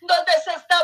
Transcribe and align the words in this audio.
donde 0.00 0.32
se 0.44 0.52
está 0.52 0.83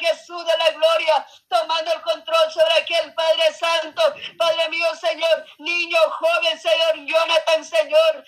Jesús 0.00 0.44
de 0.44 0.58
la 0.58 0.70
gloria, 0.70 1.26
tomando 1.48 1.92
el 1.92 2.02
control 2.02 2.50
sobre 2.50 2.74
aquel 2.74 3.14
Padre 3.14 3.52
Santo, 3.52 4.02
Padre 4.38 4.68
mío, 4.70 4.86
Señor, 4.96 5.46
niño, 5.58 5.98
joven, 6.18 6.58
Señor, 6.58 7.06
Jonathan, 7.06 7.64
Señor, 7.64 8.24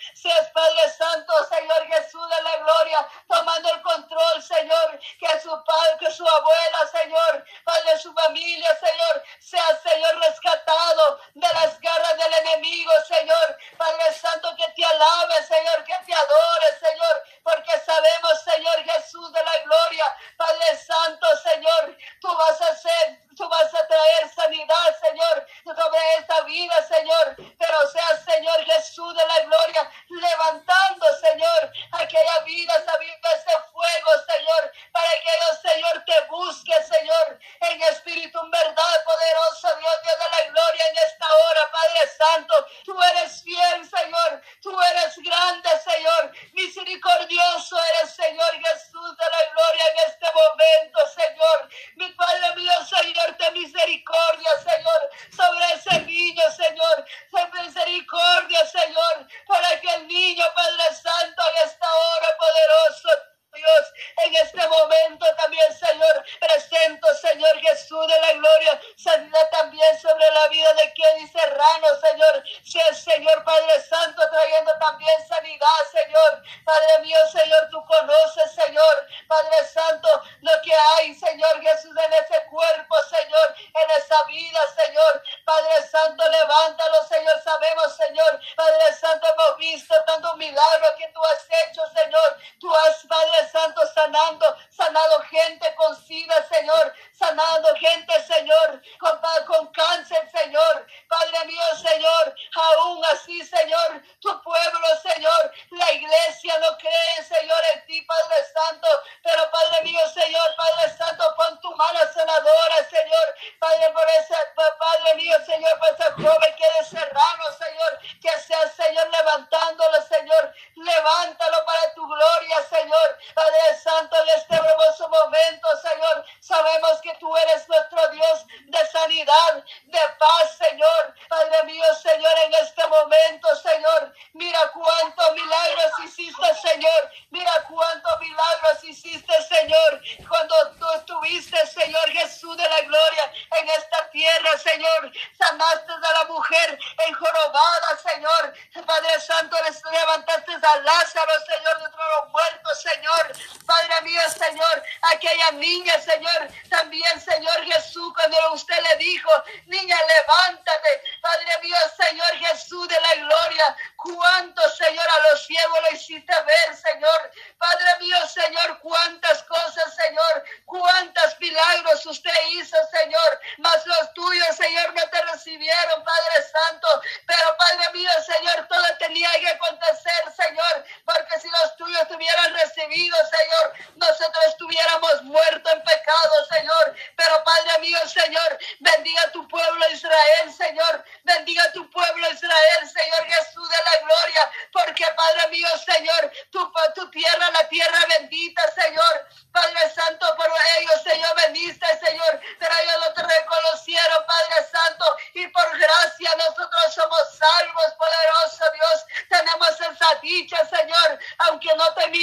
También, 65.37 65.65
Señor. 65.77 66.25
Presento, 66.39 67.07
Señor 67.15 67.59
Jesús 67.59 68.07
de 68.07 68.19
la 68.21 68.33
gloria, 68.33 68.81
sanidad 69.03 69.49
también 69.51 69.99
sobre 69.99 70.29
la 70.31 70.47
vida 70.47 70.73
de 70.73 70.93
Kenny 70.93 71.27
Serrano, 71.27 71.87
Señor. 71.99 72.43
Si 72.63 72.79
el 72.79 72.95
Señor 72.95 73.43
Padre 73.43 73.81
Santo 73.81 74.21
trayendo 74.29 74.71
también 74.79 75.27
sanidad, 75.27 75.67
Señor. 75.91 76.43
Padre 76.63 76.99
mío, 77.01 77.17
Señor, 77.31 77.67
tú 77.69 77.83
conoces, 77.85 78.51
Señor. 78.53 79.07
Padre 79.27 79.67
Santo, 79.67 80.07
lo 80.41 80.51
que 80.61 80.73
hay, 80.73 81.13
Señor 81.13 81.61
Jesús, 81.61 81.91
en 81.97 82.13
ese 82.13 82.45
cuerpo, 82.45 82.95
Señor, 83.09 83.55
en 83.57 83.91
esa 83.97 84.23
vida, 84.25 84.59
Señor. 84.75 85.23
Padre 85.45 85.87
Santo, 85.87 86.29
levántalo, 86.29 87.03
Señor. 87.07 87.41
Sabemos, 87.43 87.95
Señor. 87.95 88.39
Padre 88.55 88.93
Santo, 88.93 89.27
hemos 89.27 89.57
visto 89.57 89.95
tantos 90.05 90.35
milagros 90.37 90.91
que 90.97 91.07
tú 91.09 91.19
has 91.25 91.45
hecho, 91.67 91.81
Señor. 91.87 92.37
Tú 92.59 92.73
has, 92.73 93.05
Padre 93.07 93.49
Santo, 93.51 93.81
sanando, 93.93 94.45
sanado 94.69 95.19
gente 95.23 95.75
con 95.75 95.95
sida, 95.95 96.47
Señor 96.47 96.93
sanando 97.23 97.73
gente, 97.75 98.13
Señor, 98.23 98.81
con, 98.99 99.19
con 99.45 99.67
cáncer, 99.71 100.29
Señor. 100.29 100.85
Padre 101.07 101.45
mío, 101.45 101.63
Señor, 101.75 102.35
aún 102.53 103.01
así, 103.13 103.45
Señor, 103.45 104.01
tu 104.19 104.41
pueblo, 104.41 104.87
Señor, 105.01 105.53
la 105.71 105.91
iglesia 105.93 106.57
no 106.59 106.77
cree, 106.77 107.23
Señor, 107.23 107.61
en 107.73 107.85
ti, 107.85 108.01
Padre 108.01 108.35
Santo. 108.53 108.87
Pero 109.23 109.49
Padre 109.51 109.83
mío, 109.83 110.01
Señor, 110.13 110.55
Padre 110.57 110.97
Santo, 110.97 111.23
pon 111.37 111.59
tu 111.61 111.73
mano 111.75 111.99
sanadora, 112.13 112.77
Señor. 112.89 113.35
Padre, 113.59 113.89
por 113.93 114.09
ese, 114.19 114.35
Padre 114.55 115.15
mío, 115.15 115.37
Señor, 115.45 115.79
por 115.79 115.89
ese 115.93 116.11
joven 116.11 116.55
que 116.57 116.65
es 116.81 116.87
serrano, 116.89 117.43
Señor, 117.57 117.99
que 118.21 118.39
sea, 118.41 118.67
Señor, 118.69 119.07
levantándolo, 119.09 120.01
Señor. 120.01 120.53
Levántalo 120.75 121.65
para 121.65 121.93
tu 121.93 122.05
gloria, 122.05 122.63
Señor. 122.69 123.17
Padre 123.33 123.77
Santo, 123.81 124.17
en 124.23 124.29
este 124.29 124.55
hermoso 124.55 125.07
momento, 125.07 125.67
Señor, 125.81 126.25
sabemos 126.41 126.99
que 127.01 127.12
tú 127.19 127.35
eres 127.37 127.67
nuestro 127.67 128.07
Dios 128.09 128.45
de 128.65 128.85
sanidad, 128.87 129.63
de 129.85 129.99
paz, 130.19 130.57
Señor. 130.57 131.15
Padre 131.27 131.63
mío, 131.63 131.83
Señor, 132.01 132.33
en 132.45 132.53
este 132.55 132.87
momento, 132.87 133.47
Señor, 133.55 134.13
mira 134.33 134.59
cuántos 134.73 135.31
milagros 135.33 135.91
hiciste, 136.05 136.55
Señor. 136.55 137.11
Mira 137.29 137.51
cuántos 137.69 138.19
milagros 138.19 138.83
hiciste, 138.83 139.33
Señor. 139.43 140.01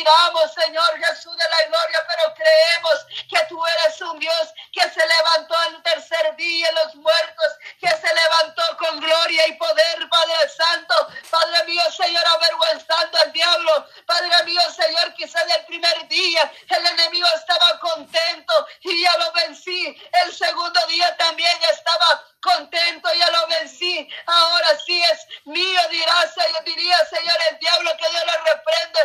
miramos, 0.00 0.52
Señor 0.54 0.98
Jesús 1.04 1.36
de 1.36 1.44
la 1.48 1.68
gloria, 1.68 2.06
pero 2.08 2.34
creemos 2.34 3.06
que 3.28 3.44
tú 3.48 3.62
eres 3.66 4.00
un 4.00 4.18
Dios 4.18 4.54
que 4.72 4.82
se 4.88 5.06
levantó 5.06 5.54
el 5.68 5.82
tercer 5.82 6.36
día 6.36 6.68
en 6.68 6.74
los 6.76 6.94
muertos, 6.96 7.46
que 7.80 7.88
se 7.88 8.14
levantó 8.14 8.62
con 8.78 9.00
gloria 9.00 9.46
y 9.48 9.52
poder, 9.54 10.08
Padre 10.08 10.48
Santo, 10.48 10.94
Padre 11.30 11.64
mío, 11.64 11.82
Señor, 11.90 12.24
avergüenzando 12.26 13.18
al 13.18 13.32
diablo, 13.32 13.86
Padre 14.10 14.42
mío, 14.42 14.60
Señor, 14.74 15.14
quizá 15.14 15.38
del 15.44 15.64
primer 15.66 16.08
día 16.08 16.52
el 16.68 16.84
enemigo 16.84 17.28
estaba 17.36 17.78
contento 17.78 18.66
y 18.80 19.02
ya 19.02 19.16
lo 19.18 19.30
vencí. 19.30 19.96
El 20.24 20.34
segundo 20.34 20.84
día 20.88 21.16
también 21.16 21.56
estaba 21.70 22.24
contento, 22.40 23.08
y 23.14 23.18
ya 23.18 23.30
lo 23.30 23.46
vencí. 23.46 24.08
Ahora 24.26 24.78
sí 24.84 25.00
es 25.12 25.26
mío, 25.44 25.80
dirá, 25.90 26.26
Señor, 26.32 26.64
diría, 26.64 26.98
Señor, 27.06 27.36
el 27.50 27.58
diablo 27.58 27.90
que 27.98 28.10
Dios 28.10 28.24
lo 28.26 28.44
reprende. 28.44 29.00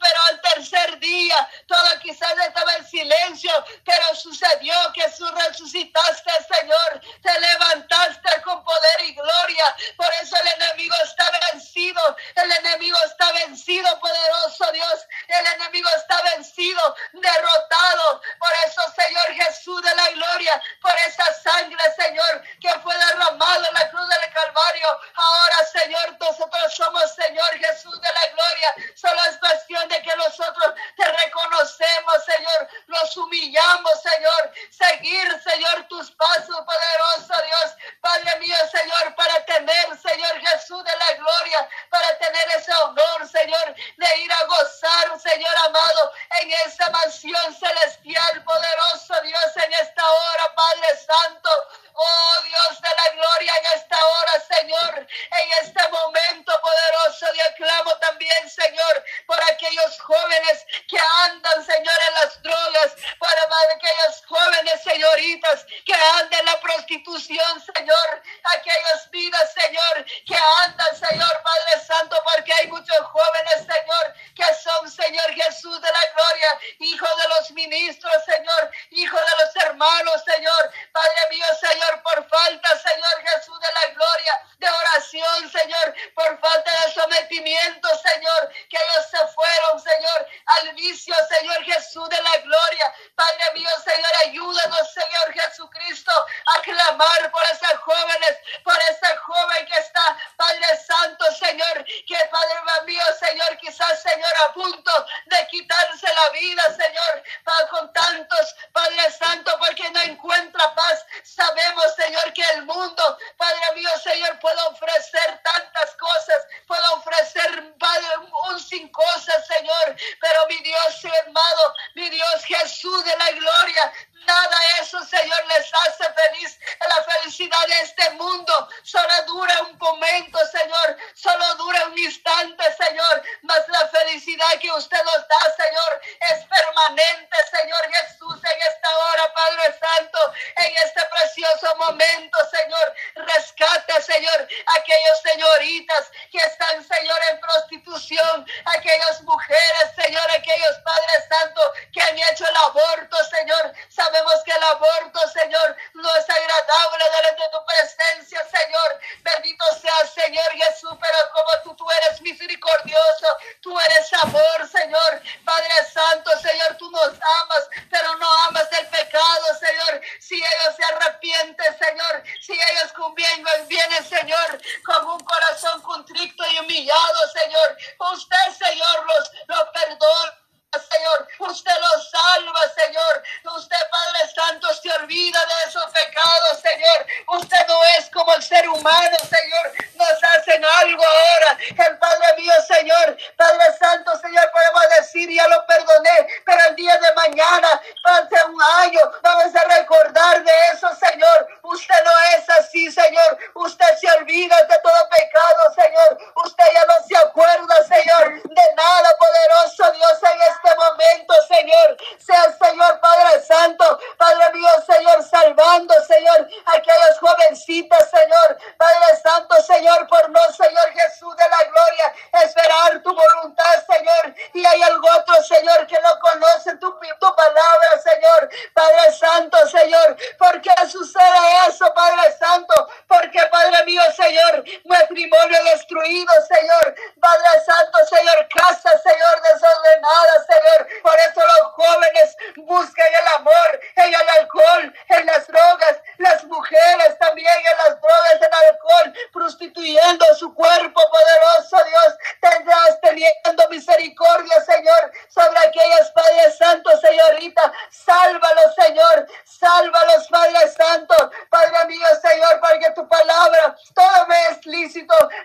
Pero 0.00 0.16
al 0.30 0.40
tercer 0.40 0.98
día, 0.98 1.48
todo 1.68 2.00
quizás 2.02 2.32
estaba 2.38 2.74
en 2.76 2.86
silencio, 2.88 3.52
pero 3.84 4.14
sucedió 4.14 4.74
que 4.94 5.04
resucitaste, 5.04 6.32
Señor, 6.58 7.00
te 7.22 7.40
levantaste 7.40 8.42
con 8.42 8.64
poder 8.64 9.00
y 9.04 9.14
gloria. 9.14 9.76
Por 9.96 10.08
eso 10.22 10.36
el 10.36 10.62
enemigo 10.62 10.96
está 11.04 11.30
vencido, 11.52 12.16
el 12.34 12.50
enemigo 12.50 12.96
está 13.04 13.30
vencido, 13.32 14.00
poderoso 14.00 14.39
poderoso 14.40 14.64
oh 14.68 14.72
Dios. 14.72 15.06
El 15.28 15.46
enemigo 15.46 15.88
está 15.96 16.20
vencido, 16.22 16.96
derrotado. 17.12 18.22
Por 18.38 18.52
eso, 18.66 18.82
Señor 18.94 19.44
Jesús 19.44 19.82
de 19.82 19.94
la 19.94 20.10
gloria, 20.10 20.62
por 20.80 20.92
esa 21.06 21.32
sangre, 21.34 21.78
Señor, 21.96 22.42
que 22.60 22.70
fue 22.80 22.96
derramado 22.96 23.64
en 23.68 23.74
la 23.74 23.90
cruz 23.90 24.08
del 24.08 24.32
Calvario. 24.32 24.88
Ahora, 25.14 25.64
Señor, 25.66 26.16
nosotros 26.20 26.74
somos, 26.74 27.14
Señor 27.14 27.58
Jesús 27.58 28.00
de 28.00 28.12
la 28.12 28.26
gloria. 28.28 28.74
Solo 28.94 29.24
es 29.26 29.38
cuestión 29.38 29.88
de 29.88 30.02
que 30.02 30.16
nosotros 30.16 30.74
te 30.96 31.04
reconocemos, 31.04 32.24
Señor. 32.24 32.68
Los 32.86 33.16
humillamos, 33.16 33.92
Señor. 34.02 34.52
Seguir, 34.70 35.42
Señor, 35.42 35.86
tus 35.88 36.10
pasos, 36.12 36.56
poderoso 36.64 37.42
Dios. 37.44 37.76
Padre 38.00 38.38
mío, 38.40 38.56
Señor, 38.70 39.14
para 39.14 39.44
tener, 39.44 39.98
Señor 39.98 40.40
Jesús 40.40 40.82
de 40.84 40.96
la 40.96 41.12
gloria, 41.14 41.68
para 41.90 42.18
tener 42.18 42.48
ese 42.56 42.72
honor, 42.74 43.28
Señor, 43.28 43.74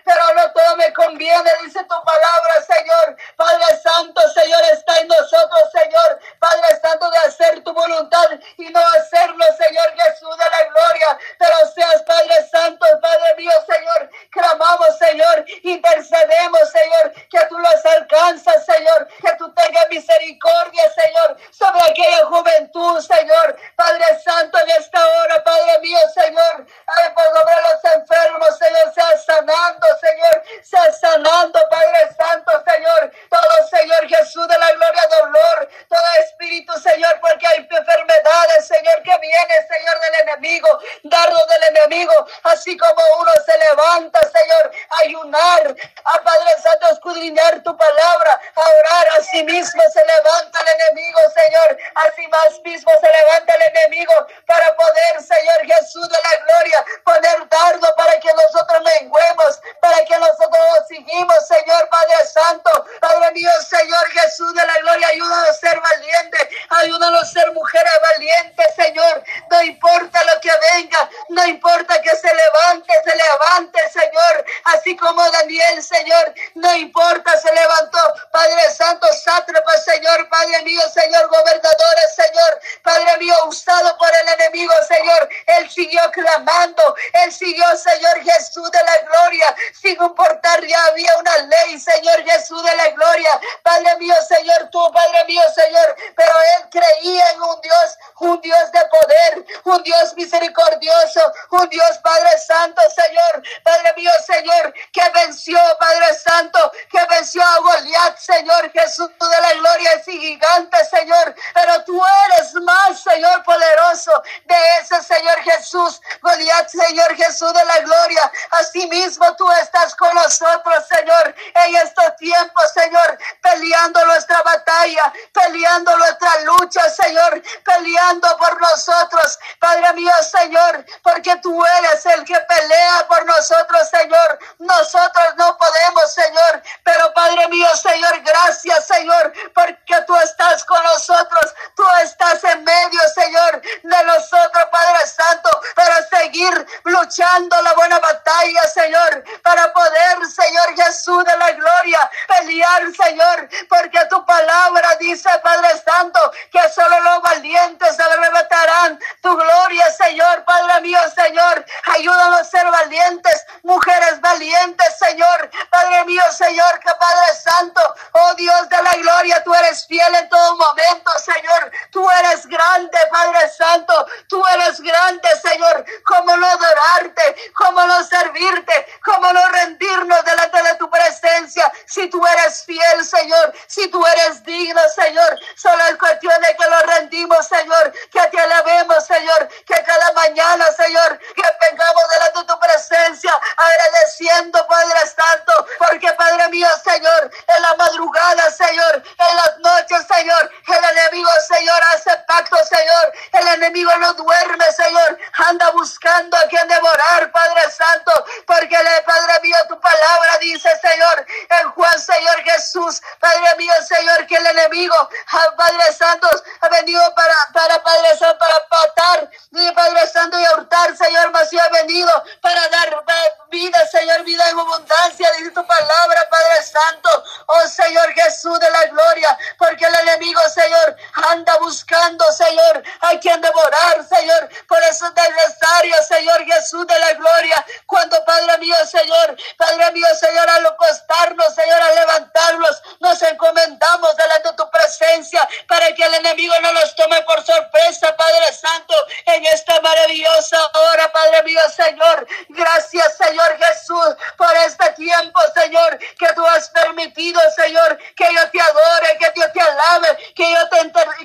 pero 0.04 0.34
no 0.34 0.52
todo 0.52 0.76
me 0.76 0.92
conviene, 0.92 1.50
dice 1.64 1.80
tu 1.84 2.04
palabra, 2.04 2.62
Señor. 2.66 3.16
Padre 3.36 3.76
Santo, 3.82 4.20
Señor, 4.30 4.62
está 4.72 4.98
en 4.98 5.08
nosotros, 5.08 5.62
Señor. 5.72 6.20
Padre 6.38 6.80
Santo, 6.82 7.10
de 7.10 7.18
hacer 7.18 7.64
tu 7.64 7.72
voluntad 7.72 8.30
y 8.56 8.68
no 8.70 8.80
hacerlo, 8.80 9.44
Señor 9.56 9.86
Jesús 9.94 10.36
de 10.36 10.50
la 10.50 10.64
gloria. 10.64 11.18
Pero 11.38 11.56
seas, 11.74 12.02
Padre 12.02 12.48
Santo, 12.50 12.86
Padre 13.00 13.34
mío, 13.36 13.52
Señor. 13.66 14.10
Clamamos, 14.30 14.98
Señor. 14.98 15.44
Intercedemos, 15.62 16.70
Señor. 16.70 17.12
Que 17.30 17.46
tú 17.48 17.58
los 17.58 17.86
alcanzas, 17.86 18.64
Señor. 18.64 19.08
Que 19.20 19.34
tú 19.36 19.52
tengas 19.54 19.88
misericordia, 19.88 20.84
Señor. 20.92 21.36
Sobre 21.50 21.80
aquella 21.90 22.26
juventud, 22.26 23.00
Señor. 23.00 23.56
Padre 23.76 24.04
Santo, 24.24 24.58
en 24.58 24.70
esta 24.70 25.04
hora, 25.04 25.42
Padre 25.42 25.78
mío, 25.80 25.98
Señor. 26.14 26.66
Ay, 26.86 27.10
por 27.14 27.24
sobre 27.24 27.62
los 27.62 27.84
enfermos, 27.94 28.58
Señor. 28.58 28.94
Sea 28.94 29.18
sanando, 29.18 29.86
Señor. 30.00 30.44
Sea 30.62 30.92
sanando, 30.92 31.60
Padre 31.70 32.14
Santo, 32.16 32.52
Señor. 32.66 33.12
Todo, 33.30 33.68
Señor 33.68 34.08
Jesús 34.08 34.48
de 34.48 34.58
la 34.58 34.72
gloria, 34.72 35.02
dolor. 35.20 35.68
Todo 35.88 36.24
espíritu, 36.24 36.72
Señor, 36.78 37.20
porque 37.20 37.46
hay 37.46 37.68
enfermedades, 37.70 38.66
Señor, 38.66 39.02
que 39.02 39.18
viene, 39.18 39.54
Señor, 39.68 40.00
del 40.00 40.28
enemigo. 40.28 40.68
Dardo 41.04 41.46
del 41.46 41.76
enemigo. 41.76 42.26
Así 42.44 42.76
como 42.76 43.02
uno 43.18 43.32
se 43.44 43.58
levanta, 43.58 44.20
Señor, 44.20 44.70
a 44.90 45.02
ayunar. 45.04 45.76
A 46.04 46.22
Padre 46.22 46.50
Santo, 46.62 46.88
escudriñar 46.90 47.62
tu 47.62 47.76
palabra. 47.76 48.40
A 48.54 48.60
orar 48.60 49.08
a 49.18 49.22
sí 49.22 49.42
mismo 49.44 49.82
se 49.92 50.04
levanta 50.04 50.60
el 50.60 50.80
enemigo, 50.80 51.20
Señor. 51.34 51.78
Así 52.06 52.26
más 52.28 52.60
mismo 52.62 52.92
se 53.00 53.06
levanta 53.06 53.54
el 53.54 53.62
enemigo 53.62 54.12
para 54.46 54.74
poder, 54.76 55.22
Señor 55.22 55.60
Jesús 55.66 56.08
de 56.08 56.16
la 56.22 56.44
gloria, 56.44 56.84
poner 57.04 57.48
dardo 57.48 57.94
para 57.96 58.18
que 58.20 58.28
nosotros 58.32 58.82
menguemos, 58.82 59.60
para 59.80 60.04
que 60.04 60.18
nosotros 60.18 60.58
nos 60.78 60.88
seguimos, 60.88 61.36
Señor 61.46 61.88
Padre 61.88 62.26
Santo. 62.26 62.86
Padre 63.00 63.32
mío, 63.32 63.50
Señor 63.68 64.10
Jesús 64.10 64.54
de 64.54 64.66
la 64.66 64.78
gloria, 64.78 65.08
ayúdanos 65.08 65.48
a 65.48 65.54
ser 65.54 65.80
valientes, 65.80 66.48
ayúdanos 66.70 67.22
a 67.22 67.26
ser 67.26 67.52
mujeres 67.52 67.92
valientes, 68.02 68.74
Señor. 68.74 69.24
No 69.50 69.62
importa 69.62 70.22
lo 70.24 70.40
que 70.40 70.52
venga, 70.74 71.10
no 71.30 71.44
importa 71.46 72.00
que 72.00 72.16
se 72.16 72.32
levante, 72.32 72.92
se 73.04 73.16
levante, 73.16 73.80
Señor. 73.90 74.44
Así 74.66 74.96
como 74.96 75.22
Daniel, 75.30 75.80
Señor, 75.82 76.34
no 76.54 76.74
importa, 76.74 77.38
se 77.38 77.52
levantó, 77.54 77.98
Padre 78.32 78.68
Santo, 78.76 79.06
sátrapa, 79.12 79.72
Señor, 79.78 80.28
Padre 80.28 80.62
mío, 80.62 80.80
Señor, 80.92 81.28
gobernadores, 81.28 82.14
Señor, 82.16 82.60
Padre 82.82 83.16
mío, 83.18 83.34
usado 83.46 83.96
por 83.96 84.10
el 84.22 84.28
enemigo, 84.28 84.72
Señor. 84.88 85.28
Él 85.46 85.70
siguió 85.70 86.00
clamando, 86.10 86.96
él 87.12 87.32
siguió, 87.32 87.64
Señor 87.76 88.20
Jesús 88.24 88.68
de 88.72 88.82
la 88.82 88.98
gloria, 89.06 89.54
sin 89.72 90.02
importar, 90.02 90.64
ya 90.64 90.84
había 90.86 91.16
una 91.18 91.38
ley, 91.38 91.78
Señor 91.78 92.24
Jesús 92.24 92.62
de 92.64 92.76
la 92.76 92.88
gloria. 92.88 93.40
Padre 93.62 93.96
mío, 93.98 94.14
Señor, 94.26 94.68
tú, 94.72 94.80
Padre 94.92 95.24
mío, 95.26 95.42
Señor, 95.54 95.94
pero 96.16 96.32
él 96.56 96.68
creía 96.70 97.30
en 97.30 97.42
un 97.42 97.60
Dios, 97.60 97.98
un 98.18 98.40
Dios 98.40 98.72
de 98.72 98.80
poder, 98.86 99.46
un 99.64 99.82
Dios 99.84 100.14
misericordioso, 100.16 101.20
un 101.50 101.68
Dios 101.68 101.98
Padre 102.02 102.36
Santo, 102.38 102.82
Señor, 102.90 103.42
Padre 103.62 103.92
mío, 103.94 104.10
Señor, 104.26 104.55
que 104.92 105.02
venció, 105.14 105.58
Padre 105.78 106.14
Santo, 106.14 106.72
que 106.90 107.04
venció 107.10 107.42
a 107.42 107.58
Goliat, 107.58 108.18
Señor 108.18 108.70
Jesús 108.72 109.10
de 109.18 109.40
la 109.40 109.52
gloria, 109.54 109.92
ese 109.92 110.12
gigante, 110.12 110.84
Señor, 110.86 111.34
pero 111.54 111.84
tú 111.84 112.00
eres 112.26 112.54
más, 112.54 113.00
Señor 113.02 113.42
poderoso 113.44 114.12
de 114.44 114.56
ese 114.80 115.02
Señor 115.02 115.38
Jesús, 115.42 116.00
Goliat, 116.22 116.68
Señor 116.68 117.14
Jesús 117.16 117.52
de 117.52 117.64
la 117.64 117.78
gloria, 117.80 118.32
asimismo 118.50 119.34
tú 119.36 119.50
estás 119.52 119.94
con 119.96 120.14
nosotros, 120.14 120.86
Señor, 120.88 121.34
en 121.54 121.76
estos 121.76 122.16
tiempos, 122.16 122.72
Señor, 122.72 123.18
peleando 123.42 124.04
nuestra 124.06 124.42
batalla, 124.42 125.12
peleando 125.32 125.96
nuestra 125.96 126.40
lucha, 126.40 126.88
Señor, 126.90 127.42
peleando 127.64 128.36
por 128.38 128.60
nosotros, 128.60 129.38
Padre 129.58 129.92
mío, 129.94 130.12
Señor, 130.30 130.84
porque 131.02 131.36
tú 131.36 131.64
eres 131.64 132.06
el 132.06 132.24
que 132.24 132.38
pelea 132.40 133.06
por 133.08 133.24
nosotros, 133.24 133.88
Señor. 133.90 134.38
Nosotros 134.58 135.34
no 135.36 135.56
podemos, 135.56 136.12
Señor, 136.12 136.62
pero 136.82 137.12
Padre 137.12 137.48
mío, 137.48 137.68
Señor, 137.76 138.20
gracias, 138.22 138.86
Señor, 138.86 139.32
porque 139.54 140.00
tú 140.06 140.16
estás 140.16 140.64
con 140.64 140.82
nosotros, 140.82 141.54
tú 141.74 141.84
estás 142.02 142.42
en 142.44 142.64
medio, 142.64 143.00
Señor, 143.14 143.60
de 143.60 144.04
nosotros, 144.04 144.64
Padre 144.70 145.06
Santo, 145.06 145.60
para 145.74 146.05
seguir 146.16 146.66
luchando 146.84 147.60
la 147.62 147.74
buena 147.74 147.98
batalla, 147.98 148.62
Señor, 148.68 149.24
para 149.42 149.72
poder, 149.72 150.26
Señor 150.26 150.74
Jesús 150.76 151.24
de 151.24 151.36
la 151.36 151.52
gloria, 151.52 152.10
pelear, 152.28 152.82
Señor, 152.94 153.48
porque 153.68 153.98
tu 154.08 154.24
palabra 154.24 154.96
dice, 154.98 155.28
Padre 155.42 155.68
Santo, 155.84 156.20
que 156.50 156.68
solo 156.70 157.00
los 157.00 157.22
valientes 157.22 158.00
arrebatarán 158.00 158.98
tu 159.20 159.36
gloria, 159.36 159.90
Señor, 159.92 160.44
Padre 160.44 160.80
mío, 160.82 160.98
Señor, 161.14 161.64
ayúdanos 161.94 162.40
a 162.40 162.44
ser 162.44 162.66
valientes, 162.70 163.46
mujeres 163.62 164.20
valientes, 164.20 164.98
Señor, 164.98 165.50
Padre 165.70 166.04
mío, 166.04 166.22
Señor, 166.30 166.80
que 166.80 166.92
Padre 166.94 167.34
Santo, 167.42 167.94
oh 168.12 168.34
Dios 168.34 168.68
de 168.68 168.82
la 168.82 168.92
gloria, 168.92 169.42
tú 169.44 169.54
eres 169.54 169.86
fiel 169.86 170.14
en 170.14 170.28
todo 170.28 170.56
momento, 170.56 171.10
Señor, 171.18 171.70
tú 171.90 172.08
eres 172.10 172.46
grande, 172.46 172.98
Padre 173.10 173.48
Santo, 173.50 174.06
tú 174.28 174.42
eres 174.54 174.80
grande, 174.80 175.28
Señor, 175.42 175.84
cómo 176.06 176.36
no 176.36 176.46
adorarte, 176.46 177.52
cómo 177.52 177.84
no 177.84 178.04
servirte, 178.04 178.86
cómo 179.04 179.32
no 179.32 179.48
rendirnos 179.48 180.24
delante 180.24 180.62
de 180.62 180.74
tu 180.76 180.88
presencia, 180.88 181.70
si 181.84 182.08
tú 182.08 182.24
eres 182.24 182.64
fiel, 182.64 183.04
Señor, 183.04 183.52
si 183.66 183.88
tú 183.88 184.04
eres 184.06 184.42
digno, 184.44 184.80
Señor, 184.94 185.38
solo 185.56 185.84
es 185.90 185.96
cuestión 185.96 186.40
de 186.40 186.56
que 186.56 186.70
lo 186.70 186.80
rendimos, 186.94 187.46
Señor, 187.46 187.92
que 188.12 188.20
te 188.20 188.40
alabemos, 188.40 189.04
Señor, 189.04 189.48
que 189.66 189.82
cada 189.82 190.12
mañana, 190.12 190.64
Señor, 190.72 191.18
que 191.18 191.42
vengamos 191.68 192.02
delante 192.10 192.38
de 192.38 192.46
tu 192.46 192.60
presencia, 192.60 193.32
agradeciendo, 193.56 194.64
Padre 194.68 195.00
Santo, 195.08 195.66
porque 195.78 196.12
Padre 196.12 196.48
mío, 196.50 196.68
Señor, 196.84 197.30
en 197.48 197.62
la 197.62 197.74
madrugada, 197.74 198.50
Señor, 198.52 199.02
en 199.18 199.36
las 199.36 199.58
noches, 199.58 200.06
Señor, 200.06 200.52
el 200.68 200.98
enemigo, 200.98 201.30
Señor, 201.48 201.80
hace 201.94 202.16
pacto, 202.28 202.56
Señor, 202.64 203.12
el 203.32 203.48
enemigo 203.54 203.90
no 203.98 204.14
duerme, 204.14 204.64
Señor, 204.70 205.18
anda 205.48 205.70
buscando 205.70 205.95
a 206.04 206.48
quien 206.48 206.68
devorar, 206.68 207.30
Padre 207.32 207.70
Santo, 207.70 208.12
porque 208.46 208.76
el 208.76 209.04
Padre 209.04 209.40
mío, 209.42 209.56
tu 209.68 209.80
palabra 209.80 210.38
dice, 210.38 210.70
Señor, 210.80 211.26
en 211.50 211.70
Juan, 211.72 212.00
Señor 212.00 212.42
Jesús, 212.44 213.02
Padre 213.18 213.56
mío, 213.56 213.72
Señor, 213.86 214.26
que 214.26 214.36
el 214.36 214.46
enemigo, 214.46 215.08
Padre 215.56 215.92
Santo, 215.92 216.28
ha 216.60 216.68
venido 216.68 217.14
para, 217.14 217.34
para 217.52 217.82
Padre 217.82 218.16
Santo, 218.16 218.38
para 218.38 218.68
patar, 218.68 219.30
y 219.50 219.72
Padre 219.72 220.06
Santo, 220.06 220.38
y 220.38 220.44
a 220.44 220.52
hurtar, 220.54 220.96
Señor, 220.96 221.30
mas 221.32 221.50
ha 221.52 221.68
venido 221.70 222.24
para 222.40 222.68
dar 222.68 223.04
vida, 223.50 223.86
Señor, 223.88 224.22
vida 224.22 224.36
vida 224.36 224.50
en 224.50 224.58
abundancia, 224.58 225.30
dice 225.38 225.50
tu 225.50 225.66
palabra, 225.66 226.28
Padre 226.28 226.62
Santo. 226.62 227.24
Oh 227.46 227.68
Señor 227.68 228.12
Jesús 228.12 228.58
de 228.60 228.70
la 228.70 228.84
gloria, 228.86 229.38
porque 229.58 229.84
el 229.86 229.94
enemigo, 229.94 230.40
Señor, 230.52 230.96
anda 231.30 231.56
buscando, 231.58 232.24
Señor, 232.32 232.82
a 233.00 233.18
quien 233.18 233.40
devorar, 233.40 234.04
Señor, 234.06 234.48
por 234.68 234.82
esos 234.82 235.10
adversarios, 235.10 236.06
Señor 236.06 236.44
Jesús 236.44 236.86
de 236.86 236.98
la 236.98 237.12
gloria. 237.14 237.64
Cuando, 237.86 238.22
Padre 238.24 238.58
mío, 238.58 238.76
Señor, 238.86 239.36
Padre 239.56 239.92
mío, 239.92 240.06
Señor, 240.18 240.48
al 240.48 240.66
acostarnos, 240.66 241.54
Señor, 241.54 241.80
a 241.80 241.92
levantarnos, 241.92 242.82
nos 243.00 243.22
encomendamos 243.22 244.16
delante 244.16 244.50
de 244.50 244.56
tu 244.56 244.70
presencia 244.70 245.48
para 245.68 245.94
que 245.94 246.04
el 246.04 246.14
enemigo 246.14 246.54
no 246.60 246.72
nos 246.72 246.94
tome 246.96 247.22
por 247.22 247.44
sorpresa, 247.44 248.14
Padre 248.16 248.52
Santo, 248.52 248.94
en 249.26 249.46
esta 249.46 249.80
maravillosa 249.80 250.58
hora, 250.74 251.10
Padre 251.12 251.42
mío, 251.44 251.60
Señor. 251.74 252.26
Gracias, 252.48 253.16
Señor 253.16 253.56
Jesús, 253.58 254.16
por 254.36 254.54
este 254.66 254.90
tiempo, 254.92 255.40
Señor, 255.54 255.98
que 256.18 256.28
tú 256.34 256.46
has 256.46 256.68
permitido, 256.70 257.40
Señor, 257.54 257.98
que 258.16 258.34
yo 258.34 258.50
te 258.50 258.60
adore, 258.60 259.18
que 259.18 259.40
yo 259.40 259.52
te 259.52 259.60
alabe, 259.60 260.34
que 260.34 260.50
yo 260.50 260.68
te 260.68 260.76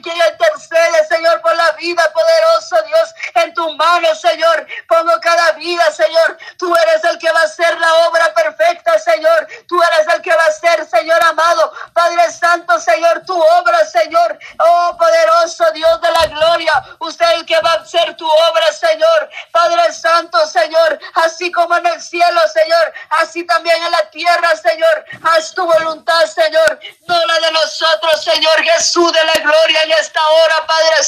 que 0.02 0.10
yo 0.10 0.26
intercede, 0.30 1.06
Señor, 1.08 1.42
por 1.42 1.56
la 1.56 1.72
vida, 1.74 2.04
poderoso 2.14 2.82
Dios, 2.88 3.14
en 3.36 3.54
tu 3.54 3.72
mano, 3.76 4.14
Señor. 4.16 4.68
Pongo 4.88 5.14
cada 5.22 5.52
vida, 5.54 5.92
Señor. 5.92 6.38
Tú 6.58 6.74
eres 6.76 7.04
el 7.04 7.18
que 7.18 7.32
va 7.32 7.42
a 7.42 7.44
hacer 7.44 7.80
la 7.80 7.94
obra 8.08 8.34
perfecta, 8.34 8.98
Señor. 9.00 9.48
Tú 9.68 9.82
eres 9.82 10.14
el 10.14 10.22
que 10.22 10.34
va 10.34 10.44
a 10.44 10.48
hacer, 10.48 10.88
Señor 10.88 11.24
amado. 11.24 11.72
Padre 11.94 12.32
Santo, 12.32 12.80
Señor, 12.80 13.24
tu 13.26 13.40
obra, 13.40 13.86
Señor. 13.86 14.40
Oh, 14.60 14.98
poderoso 14.98 15.66
Dios 15.74 16.02
de 16.02 16.12
la 16.12 16.26
gloria. 16.28 16.74
Usted 17.00 17.26
el 17.36 17.46
que 17.46 17.60
va 17.62 17.74
a 17.74 17.82
hacer 17.82 18.16
tu 18.16 18.28
obra, 18.28 18.72
Señor. 18.72 19.30
Padre 19.52 19.94
Santo, 19.94 20.46
Señor. 20.48 21.00
Así 21.16 21.52
como 21.52 21.76
en 21.78 21.86
el 21.86 22.02
cielo, 22.02 22.42
Señor. 22.48 22.94
Así 23.22 23.46
también 23.46 23.82
en 23.84 23.92
la 23.92 24.10
tierra, 24.10 24.56
Señor. 24.56 25.06
Haz 25.24 25.54
tu 25.54 25.66
voluntad, 25.66 26.26
Señor. 26.26 26.80
No 27.08 27.26
la 27.26 27.40
de 27.40 27.52
nosotros, 27.52 28.24
Señor 28.24 28.64
Jesús 28.64 29.12
de 29.12 29.24
la 29.24 29.34
gloria 29.34 29.84
en 29.84 29.92
esta 29.92 30.22
hora, 30.28 30.66
Padre 30.66 31.04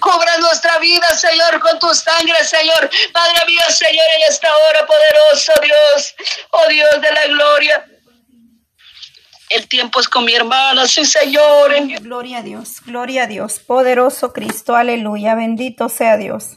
Cubre 0.00 0.30
nuestra 0.40 0.78
vida, 0.78 1.08
Señor, 1.16 1.60
con 1.60 1.78
tu 1.78 1.92
sangre, 1.94 2.44
Señor. 2.44 2.90
Padre 3.12 3.46
mío, 3.46 3.62
Señor, 3.68 4.06
en 4.16 4.32
esta 4.32 4.48
hora, 4.56 4.86
poderoso 4.86 5.52
Dios. 5.62 6.14
Oh 6.50 6.68
Dios 6.68 7.00
de 7.00 7.12
la 7.12 7.26
gloria. 7.26 7.86
El 9.50 9.68
tiempo 9.68 10.00
es 10.00 10.08
con 10.08 10.24
mi 10.24 10.34
hermana, 10.34 10.86
sí, 10.88 11.04
Señor. 11.04 11.74
Gloria 12.00 12.38
a 12.38 12.42
Dios, 12.42 12.80
gloria 12.86 13.24
a 13.24 13.26
Dios. 13.26 13.60
Poderoso 13.60 14.32
Cristo, 14.32 14.74
aleluya. 14.74 15.34
Bendito 15.34 15.90
sea 15.90 16.16
Dios. 16.16 16.56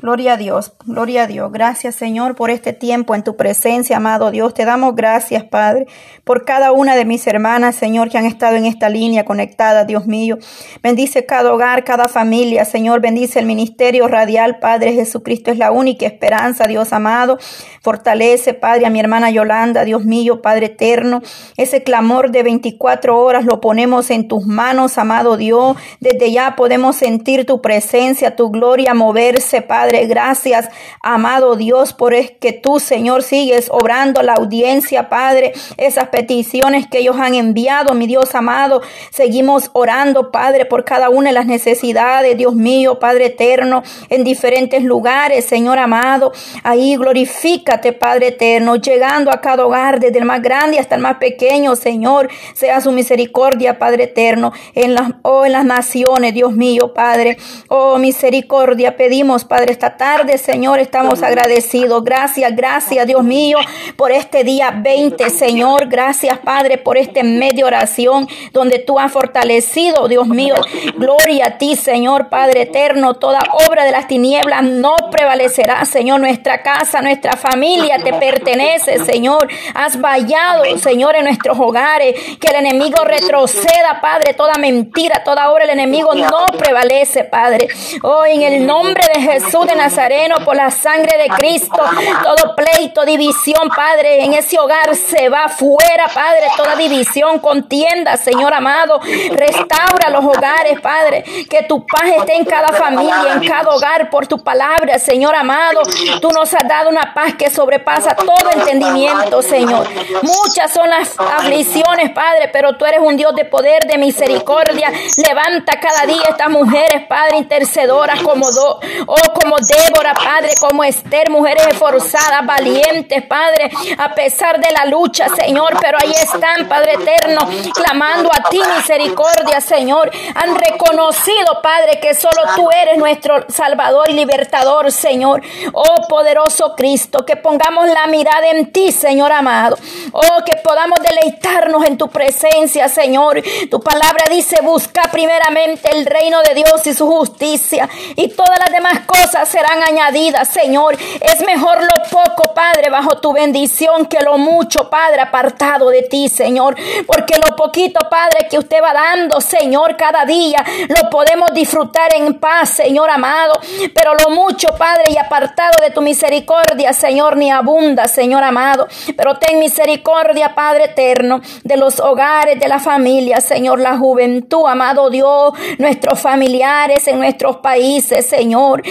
Gloria 0.00 0.34
a 0.34 0.36
Dios, 0.36 0.72
gloria 0.86 1.24
a 1.24 1.26
Dios. 1.26 1.50
Gracias 1.50 1.96
Señor 1.96 2.36
por 2.36 2.50
este 2.50 2.72
tiempo 2.72 3.16
en 3.16 3.24
tu 3.24 3.36
presencia, 3.36 3.96
amado 3.96 4.30
Dios. 4.30 4.54
Te 4.54 4.64
damos 4.64 4.94
gracias, 4.94 5.42
Padre, 5.42 5.88
por 6.22 6.44
cada 6.44 6.70
una 6.70 6.94
de 6.94 7.04
mis 7.04 7.26
hermanas, 7.26 7.74
Señor, 7.74 8.08
que 8.08 8.16
han 8.16 8.24
estado 8.24 8.54
en 8.54 8.64
esta 8.64 8.88
línea 8.88 9.24
conectada, 9.24 9.84
Dios 9.84 10.06
mío. 10.06 10.38
Bendice 10.84 11.26
cada 11.26 11.52
hogar, 11.52 11.82
cada 11.82 12.06
familia, 12.06 12.64
Señor. 12.64 13.00
Bendice 13.00 13.40
el 13.40 13.46
ministerio 13.46 14.06
radial, 14.06 14.60
Padre 14.60 14.92
Jesucristo 14.92 15.50
es 15.50 15.58
la 15.58 15.72
única 15.72 16.06
esperanza, 16.06 16.68
Dios 16.68 16.92
amado. 16.92 17.38
Fortalece, 17.82 18.54
Padre, 18.54 18.86
a 18.86 18.90
mi 18.90 19.00
hermana 19.00 19.30
Yolanda, 19.30 19.84
Dios 19.84 20.04
mío, 20.04 20.42
Padre 20.42 20.66
eterno. 20.66 21.22
Ese 21.56 21.82
clamor 21.82 22.30
de 22.30 22.44
24 22.44 23.18
horas 23.18 23.44
lo 23.44 23.60
ponemos 23.60 24.10
en 24.10 24.28
tus 24.28 24.46
manos, 24.46 24.96
amado 24.96 25.36
Dios. 25.36 25.76
Desde 25.98 26.30
ya 26.30 26.54
podemos 26.54 26.94
sentir 26.94 27.46
tu 27.46 27.60
presencia, 27.60 28.36
tu 28.36 28.50
gloria 28.50 28.94
moverse, 28.94 29.60
Padre 29.60 29.87
Padre. 29.88 30.06
Gracias, 30.06 30.68
amado 31.02 31.56
Dios, 31.56 31.94
por 31.94 32.12
es 32.12 32.30
que 32.30 32.52
tú, 32.52 32.78
Señor, 32.78 33.22
sigues 33.22 33.70
obrando 33.70 34.22
la 34.22 34.34
audiencia, 34.34 35.08
Padre. 35.08 35.54
Esas 35.78 36.08
peticiones 36.08 36.86
que 36.86 36.98
ellos 36.98 37.16
han 37.18 37.34
enviado, 37.34 37.94
mi 37.94 38.06
Dios 38.06 38.34
amado. 38.34 38.82
Seguimos 39.10 39.70
orando, 39.72 40.30
Padre, 40.30 40.66
por 40.66 40.84
cada 40.84 41.08
una 41.08 41.30
de 41.30 41.34
las 41.34 41.46
necesidades, 41.46 42.36
Dios 42.36 42.54
mío, 42.54 42.98
Padre 42.98 43.26
eterno, 43.26 43.82
en 44.10 44.24
diferentes 44.24 44.82
lugares, 44.82 45.46
Señor 45.46 45.78
amado. 45.78 46.32
Ahí 46.64 46.94
glorifícate, 46.96 47.94
Padre 47.94 48.28
eterno, 48.28 48.76
llegando 48.76 49.30
a 49.30 49.40
cada 49.40 49.64
hogar, 49.64 50.00
desde 50.00 50.18
el 50.18 50.26
más 50.26 50.42
grande 50.42 50.78
hasta 50.78 50.96
el 50.96 51.00
más 51.00 51.16
pequeño, 51.16 51.76
Señor. 51.76 52.28
Sea 52.52 52.82
su 52.82 52.92
misericordia, 52.92 53.78
Padre 53.78 54.04
eterno, 54.04 54.52
en 54.74 54.92
las, 54.92 55.12
oh, 55.22 55.46
en 55.46 55.52
las 55.52 55.64
naciones, 55.64 56.34
Dios 56.34 56.52
mío, 56.52 56.92
Padre. 56.92 57.38
Oh, 57.68 57.96
misericordia, 57.96 58.94
pedimos, 58.94 59.46
Padre 59.46 59.77
esta 59.78 59.96
tarde, 59.96 60.38
Señor, 60.38 60.80
estamos 60.80 61.22
agradecidos. 61.22 62.02
Gracias, 62.02 62.50
gracias, 62.56 63.06
Dios 63.06 63.22
mío, 63.22 63.58
por 63.94 64.10
este 64.10 64.42
día 64.42 64.72
20, 64.74 65.30
Señor. 65.30 65.86
Gracias, 65.86 66.36
Padre, 66.40 66.78
por 66.78 66.98
este 66.98 67.22
medio 67.22 67.66
oración 67.66 68.26
donde 68.50 68.80
tú 68.80 68.98
has 68.98 69.12
fortalecido, 69.12 70.08
Dios 70.08 70.26
mío. 70.26 70.56
Gloria 70.96 71.46
a 71.46 71.58
ti, 71.58 71.76
Señor, 71.76 72.28
Padre 72.28 72.62
eterno. 72.62 73.14
Toda 73.14 73.38
obra 73.68 73.84
de 73.84 73.92
las 73.92 74.08
tinieblas 74.08 74.64
no 74.64 74.96
prevalecerá, 75.12 75.84
Señor. 75.84 76.18
Nuestra 76.18 76.60
casa, 76.64 77.00
nuestra 77.00 77.36
familia 77.36 77.98
te 78.02 78.12
pertenece, 78.14 78.98
Señor. 79.04 79.46
Has 79.74 80.00
vallado, 80.00 80.64
Señor, 80.78 81.14
en 81.14 81.22
nuestros 81.26 81.56
hogares. 81.56 82.16
Que 82.40 82.48
el 82.48 82.66
enemigo 82.66 83.04
retroceda, 83.04 84.00
Padre. 84.02 84.34
Toda 84.34 84.54
mentira, 84.54 85.22
toda 85.22 85.52
obra 85.52 85.66
del 85.66 85.78
enemigo 85.78 86.16
no 86.16 86.46
prevalece, 86.58 87.22
Padre. 87.22 87.68
Oh, 88.02 88.24
en 88.24 88.42
el 88.42 88.66
nombre 88.66 89.04
de 89.14 89.20
Jesús 89.20 89.67
de 89.68 89.76
Nazareno, 89.76 90.36
por 90.44 90.56
la 90.56 90.70
sangre 90.70 91.18
de 91.18 91.28
Cristo. 91.28 91.76
Todo 92.22 92.56
pleito, 92.56 93.04
división, 93.04 93.68
Padre, 93.74 94.24
en 94.24 94.32
ese 94.34 94.58
hogar 94.58 94.96
se 94.96 95.28
va 95.28 95.48
fuera, 95.48 96.08
Padre. 96.12 96.46
Toda 96.56 96.74
división, 96.74 97.38
contienda, 97.38 98.16
Señor 98.16 98.54
amado. 98.54 99.00
Restaura 99.30 100.10
los 100.10 100.24
hogares, 100.24 100.80
Padre. 100.80 101.24
Que 101.48 101.62
tu 101.64 101.86
paz 101.86 102.04
esté 102.18 102.36
en 102.36 102.44
cada 102.44 102.72
familia, 102.72 103.34
en 103.34 103.46
cada 103.46 103.70
hogar, 103.70 104.10
por 104.10 104.26
tu 104.26 104.42
palabra, 104.42 104.98
Señor 104.98 105.34
amado. 105.34 105.82
Tú 106.20 106.30
nos 106.30 106.52
has 106.54 106.66
dado 106.66 106.88
una 106.88 107.12
paz 107.14 107.34
que 107.34 107.50
sobrepasa 107.50 108.16
todo 108.16 108.50
entendimiento, 108.50 109.42
Señor. 109.42 109.86
Muchas 110.22 110.72
son 110.72 110.88
las 110.88 111.14
aflicciones, 111.18 112.10
Padre, 112.10 112.48
pero 112.52 112.76
tú 112.76 112.86
eres 112.86 113.00
un 113.02 113.16
Dios 113.16 113.34
de 113.34 113.44
poder, 113.44 113.86
de 113.86 113.98
misericordia. 113.98 114.90
Levanta 115.16 115.78
cada 115.78 116.06
día 116.06 116.22
estas 116.28 116.48
mujeres, 116.48 117.06
Padre, 117.06 117.36
intercedoras 117.36 118.22
como, 118.22 118.50
do, 118.50 118.80
oh, 119.06 119.32
como 119.34 119.57
Débora, 119.60 120.14
Padre, 120.14 120.50
como 120.60 120.84
Esther, 120.84 121.30
mujeres 121.30 121.66
esforzadas, 121.68 122.46
valientes, 122.46 123.22
Padre, 123.24 123.70
a 123.98 124.14
pesar 124.14 124.60
de 124.60 124.70
la 124.70 124.84
lucha, 124.86 125.28
Señor, 125.28 125.76
pero 125.80 125.98
ahí 126.00 126.12
están, 126.12 126.68
Padre 126.68 126.94
eterno, 126.94 127.40
clamando 127.74 128.30
a 128.32 128.48
ti 128.48 128.60
misericordia, 128.76 129.60
Señor. 129.60 130.10
Han 130.34 130.54
reconocido, 130.54 131.60
Padre, 131.62 131.98
que 132.00 132.14
solo 132.14 132.42
tú 132.54 132.68
eres 132.70 132.98
nuestro 132.98 133.46
Salvador 133.48 134.10
y 134.10 134.14
Libertador, 134.14 134.92
Señor. 134.92 135.42
Oh, 135.72 136.06
poderoso 136.08 136.74
Cristo, 136.76 137.24
que 137.26 137.36
pongamos 137.36 137.88
la 137.88 138.06
mirada 138.06 138.48
en 138.50 138.70
ti, 138.72 138.92
Señor 138.92 139.32
amado. 139.32 139.76
Oh, 140.12 140.44
que 140.44 140.56
podamos 140.56 140.98
deleitarnos 141.02 141.84
en 141.84 141.98
tu 141.98 142.08
presencia, 142.08 142.88
Señor. 142.88 143.42
Tu 143.70 143.80
palabra 143.80 144.24
dice, 144.30 144.60
busca 144.62 145.02
primeramente 145.10 145.90
el 145.90 146.06
reino 146.06 146.42
de 146.42 146.54
Dios 146.54 146.86
y 146.86 146.94
su 146.94 147.06
justicia 147.06 147.88
y 148.16 148.28
todas 148.28 148.58
las 148.58 148.70
demás 148.70 149.00
cosas 149.06 149.47
serán 149.48 149.82
añadidas, 149.82 150.48
Señor. 150.48 150.96
Es 151.20 151.44
mejor 151.44 151.78
lo 151.82 152.02
poco, 152.10 152.54
Padre, 152.54 152.90
bajo 152.90 153.18
tu 153.18 153.32
bendición 153.32 154.06
que 154.06 154.20
lo 154.20 154.38
mucho, 154.38 154.88
Padre, 154.90 155.22
apartado 155.22 155.88
de 155.88 156.02
ti, 156.02 156.28
Señor. 156.28 156.76
Porque 157.06 157.36
lo 157.36 157.56
poquito, 157.56 158.00
Padre, 158.08 158.46
que 158.50 158.58
usted 158.58 158.82
va 158.82 158.92
dando, 158.92 159.40
Señor, 159.40 159.96
cada 159.96 160.24
día, 160.24 160.64
lo 160.88 161.10
podemos 161.10 161.52
disfrutar 161.52 162.14
en 162.14 162.38
paz, 162.38 162.70
Señor 162.70 163.10
amado. 163.10 163.54
Pero 163.94 164.14
lo 164.14 164.30
mucho, 164.30 164.68
Padre, 164.76 165.04
y 165.10 165.16
apartado 165.16 165.80
de 165.80 165.90
tu 165.90 166.02
misericordia, 166.02 166.92
Señor, 166.92 167.36
ni 167.36 167.50
abunda, 167.50 168.08
Señor 168.08 168.44
amado. 168.44 168.86
Pero 169.16 169.36
ten 169.38 169.58
misericordia, 169.58 170.54
Padre 170.54 170.84
eterno, 170.84 171.40
de 171.64 171.76
los 171.76 172.00
hogares, 172.00 172.60
de 172.60 172.68
la 172.68 172.78
familia, 172.78 173.40
Señor, 173.40 173.80
la 173.80 173.96
juventud, 173.96 174.66
amado 174.66 175.10
Dios, 175.10 175.52
nuestros 175.78 176.20
familiares 176.20 177.06
en 177.08 177.18
nuestros 177.18 177.56
países, 177.58 178.26
Señor. 178.26 178.82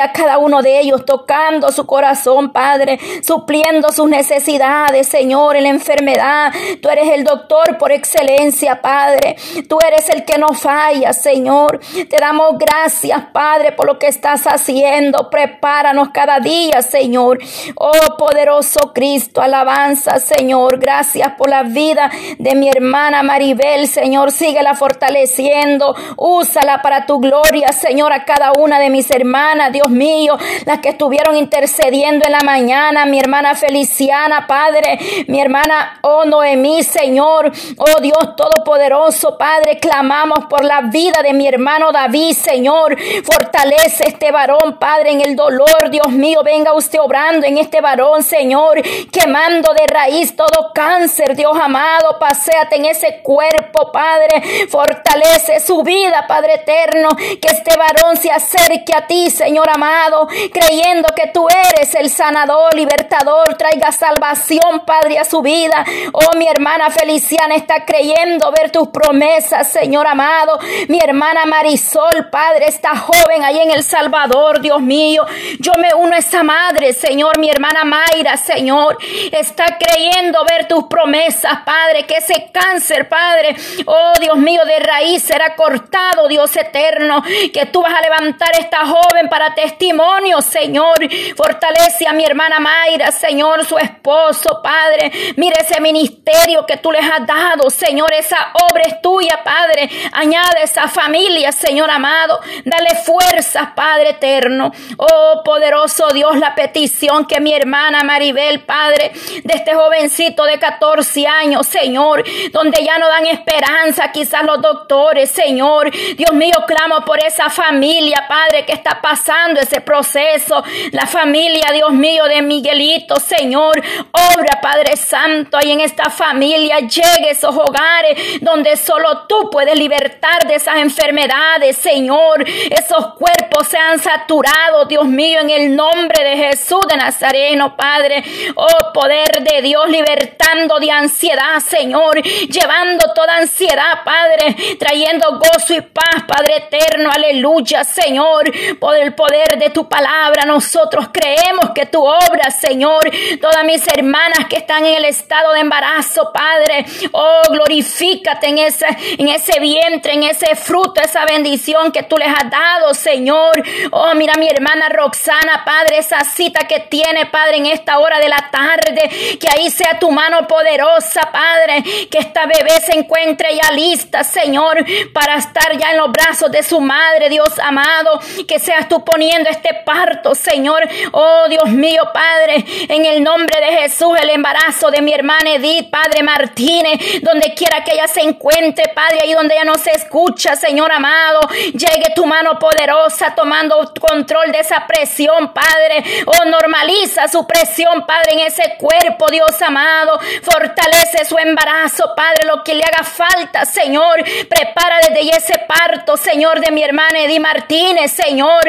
A 0.00 0.12
cada 0.12 0.38
uno 0.38 0.62
de 0.62 0.80
ellos 0.80 1.04
tocando 1.04 1.70
su 1.70 1.86
corazón, 1.86 2.50
Padre, 2.50 2.98
supliendo 3.22 3.92
sus 3.92 4.08
necesidades, 4.08 5.06
Señor, 5.06 5.56
en 5.56 5.62
la 5.62 5.68
enfermedad. 5.70 6.52
Tú 6.82 6.88
eres 6.88 7.08
el 7.08 7.24
doctor 7.24 7.78
por 7.78 7.92
excelencia, 7.92 8.82
Padre. 8.82 9.36
Tú 9.68 9.78
eres 9.86 10.08
el 10.10 10.24
que 10.24 10.38
no 10.38 10.48
falla, 10.48 11.12
Señor. 11.12 11.80
Te 12.08 12.18
damos 12.18 12.58
gracias, 12.58 13.20
Padre, 13.32 13.72
por 13.72 13.86
lo 13.86 13.98
que 13.98 14.08
estás 14.08 14.46
haciendo. 14.46 15.30
Prepáranos 15.30 16.08
cada 16.12 16.40
día, 16.40 16.82
Señor. 16.82 17.38
Oh, 17.76 18.16
poderoso 18.18 18.92
Cristo, 18.92 19.40
alabanza, 19.40 20.18
Señor. 20.18 20.78
Gracias 20.78 21.32
por 21.38 21.48
la 21.48 21.62
vida 21.62 22.10
de 22.38 22.54
mi 22.54 22.68
hermana 22.68 23.22
Maribel, 23.22 23.86
Señor. 23.86 24.32
Síguela 24.32 24.74
fortaleciendo. 24.74 25.94
Úsala 26.16 26.82
para 26.82 27.06
tu 27.06 27.20
gloria, 27.20 27.72
Señor, 27.72 28.12
a 28.12 28.24
cada 28.24 28.52
una 28.58 28.80
de 28.80 28.90
mis 28.90 29.10
hermanas 29.10 29.72
Dios 29.76 29.90
mío, 29.90 30.38
las 30.64 30.78
que 30.78 30.88
estuvieron 30.88 31.36
intercediendo 31.36 32.24
en 32.24 32.32
la 32.32 32.40
mañana, 32.40 33.04
mi 33.04 33.20
hermana 33.20 33.54
Feliciana, 33.54 34.46
Padre, 34.46 34.98
mi 35.28 35.38
hermana, 35.38 35.98
oh 36.00 36.24
Noemí, 36.24 36.82
Señor, 36.82 37.52
oh 37.76 38.00
Dios 38.00 38.36
Todopoderoso, 38.36 39.36
Padre, 39.36 39.78
clamamos 39.78 40.46
por 40.48 40.64
la 40.64 40.80
vida 40.80 41.20
de 41.22 41.34
mi 41.34 41.46
hermano 41.46 41.92
David, 41.92 42.32
Señor, 42.32 42.96
fortalece 43.22 44.04
este 44.06 44.32
varón, 44.32 44.78
Padre, 44.78 45.10
en 45.10 45.20
el 45.20 45.36
dolor, 45.36 45.90
Dios 45.90 46.08
mío, 46.08 46.40
venga 46.42 46.72
usted 46.72 46.98
obrando 46.98 47.46
en 47.46 47.58
este 47.58 47.82
varón, 47.82 48.22
Señor, 48.22 48.80
quemando 49.12 49.74
de 49.74 49.86
raíz 49.92 50.34
todo 50.34 50.72
cáncer, 50.74 51.36
Dios 51.36 51.54
amado, 51.60 52.18
paséate 52.18 52.76
en 52.76 52.86
ese 52.86 53.20
cuerpo, 53.22 53.92
Padre, 53.92 54.42
fortalece 54.70 55.60
su 55.60 55.82
vida, 55.82 56.24
Padre 56.26 56.54
eterno, 56.54 57.10
que 57.14 57.48
este 57.48 57.76
varón 57.76 58.16
se 58.16 58.30
acerque 58.30 58.94
a 58.94 59.06
ti, 59.06 59.28
Señor 59.28 59.55
amado, 59.64 60.28
creyendo 60.52 61.08
que 61.14 61.28
tú 61.28 61.46
eres 61.48 61.94
el 61.94 62.10
sanador, 62.10 62.74
libertador, 62.74 63.54
traiga 63.54 63.92
salvación, 63.92 64.84
Padre, 64.84 65.18
a 65.18 65.24
su 65.24 65.42
vida. 65.42 65.84
Oh, 66.12 66.36
mi 66.36 66.48
hermana 66.48 66.90
Feliciana 66.90 67.54
está 67.54 67.84
creyendo 67.84 68.52
ver 68.52 68.70
tus 68.70 68.88
promesas, 68.88 69.70
Señor 69.70 70.06
amado. 70.06 70.58
Mi 70.88 70.98
hermana 70.98 71.46
Marisol, 71.46 72.28
Padre, 72.30 72.66
está 72.66 72.96
joven 72.96 73.44
ahí 73.44 73.58
en 73.58 73.70
El 73.70 73.82
Salvador, 73.82 74.60
Dios 74.60 74.80
mío. 74.80 75.24
Yo 75.58 75.72
me 75.74 75.94
uno 75.94 76.14
a 76.14 76.18
esa 76.18 76.42
madre, 76.42 76.92
Señor, 76.92 77.38
mi 77.38 77.48
hermana 77.48 77.84
Mayra, 77.84 78.36
Señor, 78.36 78.98
está 79.32 79.78
creyendo 79.78 80.44
ver 80.44 80.68
tus 80.68 80.84
promesas, 80.84 81.60
Padre, 81.64 82.04
que 82.04 82.16
ese 82.16 82.50
cáncer, 82.52 83.08
Padre, 83.08 83.56
oh 83.86 84.12
Dios 84.20 84.36
mío, 84.38 84.62
de 84.64 84.78
raíz 84.80 85.22
será 85.22 85.54
cortado, 85.54 86.28
Dios 86.28 86.54
eterno, 86.56 87.22
que 87.52 87.66
tú 87.66 87.82
vas 87.82 87.94
a 87.94 88.00
levantar 88.00 88.50
esta 88.58 88.86
joven 88.86 89.28
para 89.28 89.45
testimonio, 89.54 90.40
Señor. 90.40 90.96
Fortalece 91.36 92.06
a 92.06 92.12
mi 92.12 92.24
hermana 92.24 92.58
Mayra, 92.58 93.10
Señor, 93.12 93.64
su 93.64 93.78
esposo, 93.78 94.60
Padre. 94.62 95.12
Mire 95.36 95.56
ese 95.60 95.80
ministerio 95.80 96.66
que 96.66 96.76
tú 96.78 96.90
les 96.90 97.04
has 97.04 97.26
dado, 97.26 97.70
Señor, 97.70 98.12
esa 98.12 98.52
obra 98.70 98.82
es 98.86 99.00
tuya, 99.00 99.40
Padre. 99.44 99.88
Añade 100.12 100.62
esa 100.62 100.88
familia, 100.88 101.52
Señor 101.52 101.90
amado. 101.90 102.40
Dale 102.64 102.96
fuerzas, 103.04 103.68
Padre 103.74 104.10
eterno. 104.10 104.72
Oh, 104.96 105.42
poderoso 105.44 106.08
Dios, 106.08 106.36
la 106.38 106.54
petición 106.54 107.26
que 107.26 107.40
mi 107.40 107.52
hermana 107.52 108.02
Maribel, 108.02 108.60
Padre, 108.64 109.12
de 109.44 109.54
este 109.54 109.74
jovencito 109.74 110.44
de 110.44 110.58
14 110.58 111.26
años, 111.26 111.66
Señor, 111.66 112.24
donde 112.52 112.84
ya 112.84 112.98
no 112.98 113.08
dan 113.08 113.26
esperanza, 113.26 114.10
quizás 114.12 114.44
los 114.44 114.60
doctores, 114.60 115.30
Señor. 115.30 115.90
Dios 116.16 116.32
mío, 116.32 116.56
clamo 116.66 117.04
por 117.04 117.22
esa 117.22 117.50
familia, 117.50 118.26
Padre, 118.28 118.64
que 118.64 118.72
está 118.72 119.00
pasando 119.00 119.35
ese 119.60 119.80
proceso. 119.80 120.62
La 120.92 121.06
familia, 121.06 121.70
Dios 121.72 121.92
mío, 121.92 122.24
de 122.24 122.42
Miguelito, 122.42 123.16
Señor. 123.16 123.82
Obra, 124.12 124.60
Padre 124.60 124.96
Santo, 124.96 125.56
ahí 125.56 125.72
en 125.72 125.80
esta 125.80 126.10
familia. 126.10 126.80
Llegue 126.80 127.28
a 127.28 127.32
esos 127.32 127.54
hogares 127.54 128.40
donde 128.40 128.76
solo 128.76 129.26
tú 129.28 129.50
puedes 129.50 129.78
libertar 129.78 130.46
de 130.46 130.54
esas 130.54 130.76
enfermedades, 130.76 131.76
Señor. 131.76 132.44
Esos 132.46 133.14
cuerpos 133.14 133.68
sean 133.68 133.98
saturados, 134.00 134.88
Dios 134.88 135.06
mío, 135.06 135.40
en 135.40 135.50
el 135.50 135.76
nombre 135.76 136.24
de 136.24 136.36
Jesús 136.36 136.86
de 136.88 136.96
Nazareno, 136.96 137.76
Padre. 137.76 138.22
Oh, 138.54 138.92
poder 138.92 139.42
de 139.42 139.62
Dios, 139.62 139.88
libertando 139.88 140.78
de 140.78 140.90
ansiedad, 140.90 141.60
Señor. 141.60 142.22
Llevando 142.22 143.12
toda 143.14 143.36
ansiedad, 143.36 144.02
Padre. 144.04 144.56
Trayendo 144.78 145.38
gozo 145.38 145.74
y 145.74 145.80
paz, 145.82 146.24
Padre 146.26 146.56
eterno. 146.56 147.10
Aleluya, 147.14 147.84
Señor. 147.84 148.50
Por 148.78 148.96
el 148.96 149.14
poder 149.14 149.25
de 149.28 149.70
tu 149.70 149.88
palabra, 149.88 150.44
nosotros 150.44 151.08
creemos 151.12 151.70
que 151.74 151.86
tu 151.86 152.04
obra, 152.04 152.50
Señor. 152.50 153.10
Todas 153.40 153.64
mis 153.64 153.86
hermanas 153.88 154.46
que 154.48 154.56
están 154.56 154.84
en 154.86 154.96
el 154.96 155.04
estado 155.04 155.52
de 155.52 155.60
embarazo, 155.60 156.30
Padre. 156.32 156.86
Oh, 157.12 157.42
glorifícate 157.50 158.48
en 158.48 158.58
ese, 158.58 158.86
en 159.18 159.28
ese 159.28 159.58
vientre, 159.58 160.14
en 160.14 160.22
ese 160.22 160.54
fruto, 160.54 161.00
esa 161.00 161.24
bendición 161.24 161.90
que 161.90 162.04
tú 162.04 162.16
les 162.16 162.28
has 162.28 162.48
dado, 162.50 162.94
Señor. 162.94 163.62
Oh, 163.90 164.14
mira 164.14 164.34
mi 164.38 164.48
hermana 164.48 164.88
Roxana, 164.88 165.64
Padre, 165.64 165.98
esa 165.98 166.20
cita 166.20 166.66
que 166.68 166.80
tiene, 166.80 167.26
Padre, 167.26 167.56
en 167.56 167.66
esta 167.66 167.98
hora 167.98 168.18
de 168.20 168.28
la 168.28 168.48
tarde. 168.50 169.38
Que 169.40 169.48
ahí 169.52 169.70
sea 169.70 169.98
tu 169.98 170.10
mano 170.10 170.46
poderosa, 170.46 171.20
Padre. 171.32 171.82
Que 172.10 172.18
esta 172.18 172.46
bebé 172.46 172.80
se 172.84 172.96
encuentre 172.96 173.48
ya 173.56 173.72
lista, 173.72 174.22
Señor, 174.22 174.84
para 175.12 175.36
estar 175.36 175.76
ya 175.76 175.90
en 175.90 175.98
los 175.98 176.12
brazos 176.12 176.50
de 176.50 176.62
su 176.62 176.80
madre, 176.80 177.28
Dios 177.28 177.58
amado. 177.58 178.20
Que 178.46 178.58
seas 178.58 178.88
tú 178.88 179.04
poniendo 179.16 179.48
este 179.48 179.72
parto, 179.82 180.34
Señor. 180.34 180.86
Oh, 181.12 181.46
Dios 181.48 181.70
mío, 181.70 182.02
Padre, 182.12 182.62
en 182.86 183.06
el 183.06 183.22
nombre 183.22 183.58
de 183.62 183.78
Jesús, 183.78 184.10
el 184.20 184.28
embarazo 184.28 184.90
de 184.90 185.00
mi 185.00 185.14
hermana 185.14 185.54
Edith, 185.54 185.88
Padre 185.88 186.22
Martínez, 186.22 187.22
donde 187.22 187.54
quiera 187.54 187.82
que 187.82 187.94
ella 187.94 188.08
se 188.08 188.20
encuentre, 188.20 188.92
Padre, 188.94 189.20
ahí 189.22 189.32
donde 189.32 189.54
ella 189.54 189.64
no 189.64 189.78
se 189.78 189.92
escucha, 189.92 190.54
Señor 190.54 190.92
amado, 190.92 191.40
llegue 191.72 192.12
tu 192.14 192.26
mano 192.26 192.58
poderosa 192.58 193.34
tomando 193.34 193.90
control 193.98 194.52
de 194.52 194.60
esa 194.60 194.86
presión, 194.86 195.54
Padre. 195.54 196.04
Oh, 196.26 196.44
normaliza 196.44 197.26
su 197.26 197.46
presión, 197.46 198.04
Padre, 198.04 198.34
en 198.34 198.40
ese 198.40 198.74
cuerpo, 198.76 199.28
Dios 199.30 199.62
amado. 199.62 200.20
Fortalece 200.42 201.24
su 201.24 201.38
embarazo, 201.38 202.12
Padre, 202.14 202.44
lo 202.44 202.62
que 202.62 202.74
le 202.74 202.84
haga 202.84 203.02
falta, 203.02 203.64
Señor. 203.64 204.22
Prepara 204.46 204.98
desde 205.08 205.30
ese 205.30 205.58
parto, 205.60 206.18
Señor, 206.18 206.60
de 206.60 206.70
mi 206.70 206.82
hermana 206.82 207.20
Edith 207.20 207.40
Martínez, 207.40 208.12
Señor. 208.12 208.60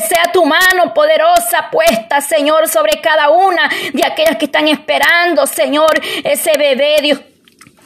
Sea 0.00 0.30
tu 0.32 0.44
mano 0.44 0.94
poderosa 0.94 1.68
puesta, 1.70 2.20
Señor, 2.20 2.68
sobre 2.68 3.00
cada 3.00 3.30
una 3.30 3.68
de 3.92 4.04
aquellas 4.04 4.36
que 4.36 4.46
están 4.46 4.68
esperando, 4.68 5.46
Señor, 5.46 5.90
ese 6.24 6.56
bebé, 6.56 6.96
Dios 7.00 7.20